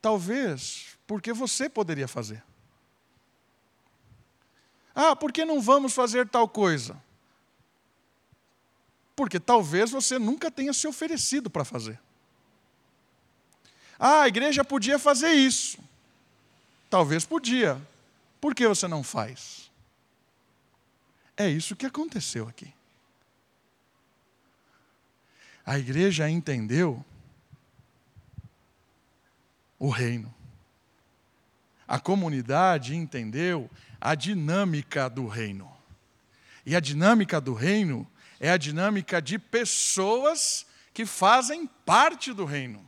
[0.00, 2.42] Talvez porque você poderia fazer.
[4.94, 7.00] Ah, por que não vamos fazer tal coisa?
[9.14, 12.00] Porque talvez você nunca tenha se oferecido para fazer.
[13.98, 15.78] Ah, a igreja podia fazer isso.
[16.92, 17.80] Talvez podia.
[18.38, 19.70] Por que você não faz?
[21.34, 22.70] É isso que aconteceu aqui.
[25.64, 27.02] A igreja entendeu
[29.78, 30.34] o reino.
[31.88, 35.74] A comunidade entendeu a dinâmica do reino.
[36.66, 38.06] E a dinâmica do reino
[38.38, 42.86] é a dinâmica de pessoas que fazem parte do reino,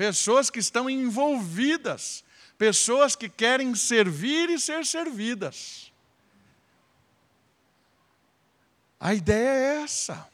[0.00, 2.24] pessoas que estão envolvidas,
[2.56, 5.92] pessoas que querem servir e ser servidas.
[8.98, 10.26] A ideia é essa.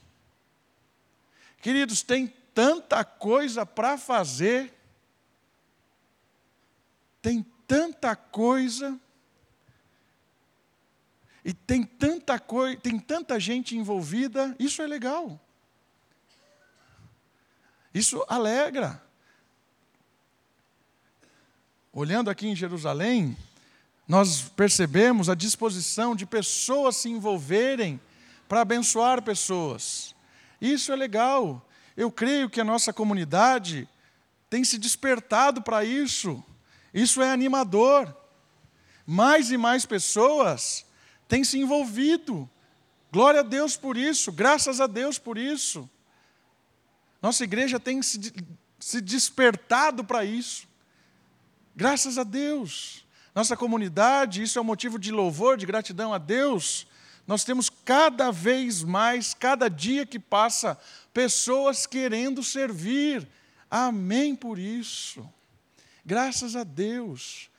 [1.60, 4.72] Queridos, tem tanta coisa para fazer,
[7.20, 8.96] tem tanta coisa
[11.44, 15.40] e tem tanta coisa, tem tanta gente envolvida, isso é legal.
[17.92, 19.04] Isso alegra.
[21.98, 23.34] Olhando aqui em Jerusalém,
[24.06, 27.98] nós percebemos a disposição de pessoas se envolverem
[28.46, 30.14] para abençoar pessoas.
[30.60, 31.66] Isso é legal.
[31.96, 33.88] Eu creio que a nossa comunidade
[34.50, 36.44] tem se despertado para isso.
[36.92, 38.14] Isso é animador.
[39.06, 40.84] Mais e mais pessoas
[41.26, 42.46] têm se envolvido.
[43.10, 45.88] Glória a Deus por isso, graças a Deus por isso.
[47.22, 48.34] Nossa igreja tem se,
[48.78, 50.65] se despertado para isso.
[51.76, 53.04] Graças a Deus.
[53.34, 56.86] Nossa comunidade, isso é um motivo de louvor, de gratidão a Deus.
[57.26, 60.78] Nós temos cada vez mais, cada dia que passa,
[61.12, 63.28] pessoas querendo servir.
[63.70, 65.28] Amém por isso.
[66.02, 67.50] Graças a Deus.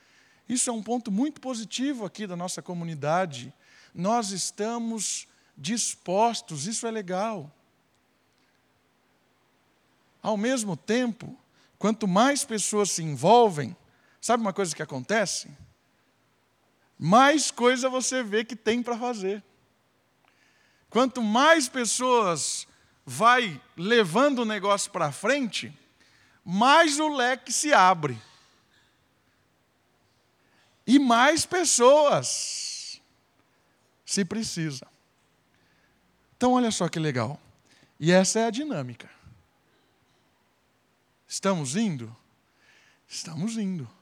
[0.49, 3.53] Isso é um ponto muito positivo aqui da nossa comunidade.
[3.93, 7.51] Nós estamos dispostos, isso é legal.
[10.23, 11.37] Ao mesmo tempo,
[11.77, 13.75] quanto mais pessoas se envolvem,
[14.27, 15.49] sabe uma coisa que acontece?
[16.99, 19.41] Mais coisa você vê que tem para fazer.
[20.89, 22.67] Quanto mais pessoas
[23.05, 25.73] vai levando o negócio para frente,
[26.43, 28.21] mais o leque se abre
[30.85, 33.01] e mais pessoas
[34.05, 34.85] se precisa.
[36.35, 37.39] Então, olha só que legal.
[37.97, 39.09] E essa é a dinâmica.
[41.25, 42.13] Estamos indo?
[43.07, 43.96] Estamos indo.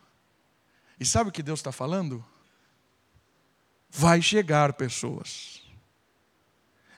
[0.99, 2.23] E sabe o que Deus está falando?
[3.89, 5.61] Vai chegar pessoas.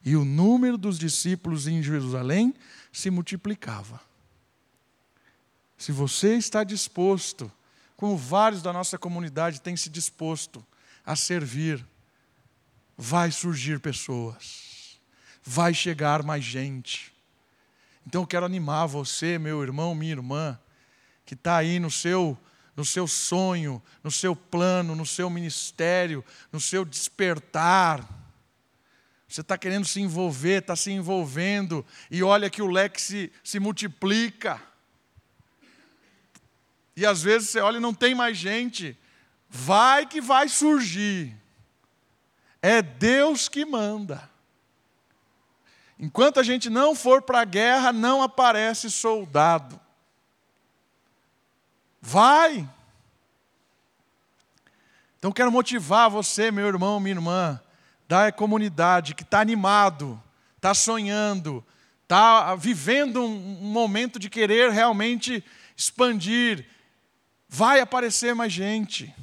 [0.04, 2.54] E o número dos discípulos em Jerusalém
[2.92, 4.00] se multiplicava.
[5.78, 7.52] Se você está disposto
[7.96, 10.66] como vários da nossa comunidade têm se disposto
[11.06, 11.86] a servir,
[12.96, 15.00] vai surgir pessoas,
[15.44, 17.14] vai chegar mais gente.
[18.06, 20.60] Então eu quero animar você, meu irmão, minha irmã,
[21.26, 22.38] que está aí no seu,
[22.78, 28.08] no seu sonho, no seu plano, no seu ministério, no seu despertar.
[29.28, 33.60] Você está querendo se envolver, está se envolvendo, e olha que o leque se, se
[33.60, 34.62] multiplica.
[36.96, 38.96] E às vezes você olha e não tem mais gente.
[39.50, 41.36] Vai que vai surgir.
[42.62, 44.30] É Deus que manda.
[46.00, 49.80] Enquanto a gente não for para a guerra, não aparece soldado.
[52.10, 52.66] Vai.
[55.20, 57.60] Então quero motivar você, meu irmão, minha irmã,
[58.08, 60.18] da comunidade que está animado,
[60.56, 61.62] está sonhando,
[62.04, 65.44] está vivendo um momento de querer realmente
[65.76, 66.66] expandir,
[67.50, 69.14] Vai aparecer mais gente.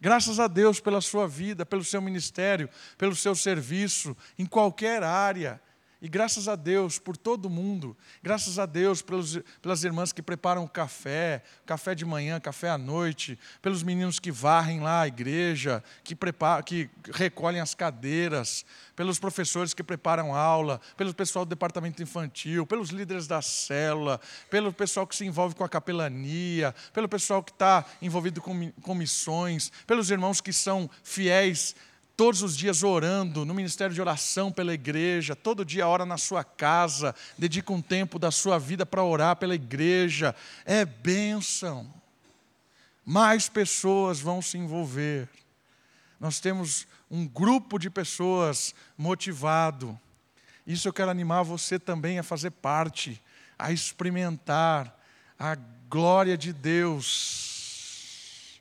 [0.00, 5.60] Graças a Deus pela sua vida, pelo seu ministério, pelo seu serviço, em qualquer área.
[6.00, 10.62] E graças a Deus por todo mundo, graças a Deus pelos, pelas irmãs que preparam
[10.62, 15.82] o café, café de manhã, café à noite, pelos meninos que varrem lá a igreja,
[16.04, 22.00] que, preparam, que recolhem as cadeiras, pelos professores que preparam aula, pelo pessoal do departamento
[22.00, 27.42] infantil, pelos líderes da célula, pelo pessoal que se envolve com a capelania, pelo pessoal
[27.42, 31.74] que está envolvido com, com missões, pelos irmãos que são fiéis
[32.18, 36.42] todos os dias orando, no ministério de oração pela igreja, todo dia ora na sua
[36.42, 41.88] casa, dedica um tempo da sua vida para orar pela igreja, é bênção.
[43.04, 45.28] Mais pessoas vão se envolver.
[46.18, 49.96] Nós temos um grupo de pessoas motivado.
[50.66, 53.22] Isso eu quero animar você também a fazer parte,
[53.56, 54.92] a experimentar
[55.38, 55.56] a
[55.88, 58.60] glória de Deus,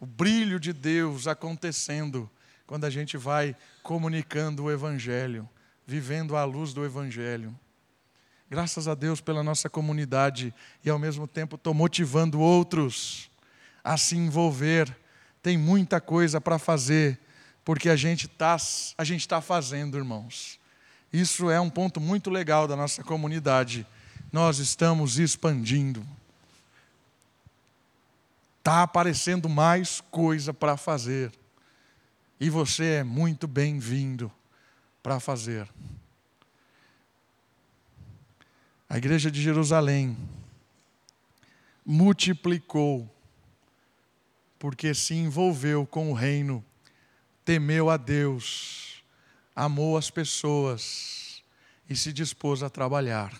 [0.00, 2.28] o brilho de Deus acontecendo
[2.70, 5.48] quando a gente vai comunicando o Evangelho,
[5.84, 7.52] vivendo à luz do Evangelho.
[8.48, 10.54] Graças a Deus pela nossa comunidade
[10.84, 13.28] e ao mesmo tempo estou motivando outros
[13.82, 14.96] a se envolver.
[15.42, 17.18] Tem muita coisa para fazer,
[17.64, 18.56] porque a gente está
[19.28, 20.60] tá fazendo, irmãos.
[21.12, 23.84] Isso é um ponto muito legal da nossa comunidade.
[24.32, 26.06] Nós estamos expandindo.
[28.60, 31.32] Está aparecendo mais coisa para fazer.
[32.40, 34.32] E você é muito bem-vindo
[35.02, 35.68] para fazer.
[38.88, 40.16] A igreja de Jerusalém
[41.84, 43.06] multiplicou,
[44.58, 46.64] porque se envolveu com o reino,
[47.44, 49.04] temeu a Deus,
[49.54, 51.42] amou as pessoas
[51.90, 53.38] e se dispôs a trabalhar.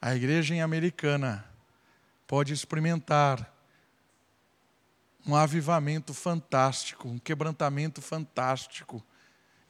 [0.00, 1.44] A igreja Americana
[2.26, 3.59] pode experimentar
[5.26, 9.04] um avivamento fantástico, um quebrantamento fantástico.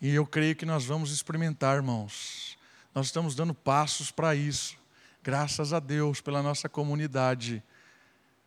[0.00, 2.56] E eu creio que nós vamos experimentar, irmãos.
[2.94, 4.76] Nós estamos dando passos para isso.
[5.22, 7.62] Graças a Deus pela nossa comunidade.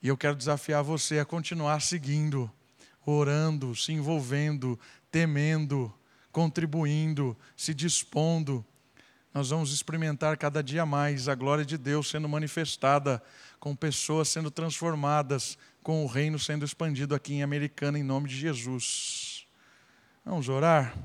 [0.02, 2.52] E eu quero desafiar você a continuar seguindo,
[3.06, 4.80] orando, se envolvendo,
[5.12, 5.94] temendo,
[6.32, 8.66] contribuindo, se dispondo.
[9.34, 13.22] Nós vamos experimentar cada dia mais a glória de Deus sendo manifestada,
[13.60, 18.38] com pessoas sendo transformadas, com o reino sendo expandido aqui em Americana, em nome de
[18.38, 19.46] Jesus.
[20.26, 20.96] Vamos orar?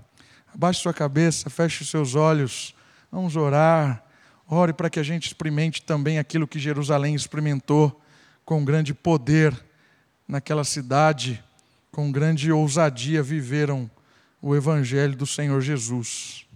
[0.55, 2.75] Abaixe sua cabeça, feche os seus olhos.
[3.11, 4.05] Vamos orar.
[4.49, 8.01] Ore para que a gente experimente também aquilo que Jerusalém experimentou
[8.45, 9.53] com grande poder
[10.29, 11.43] naquela cidade,
[11.91, 13.91] com grande ousadia viveram
[14.41, 16.47] o evangelho do Senhor Jesus.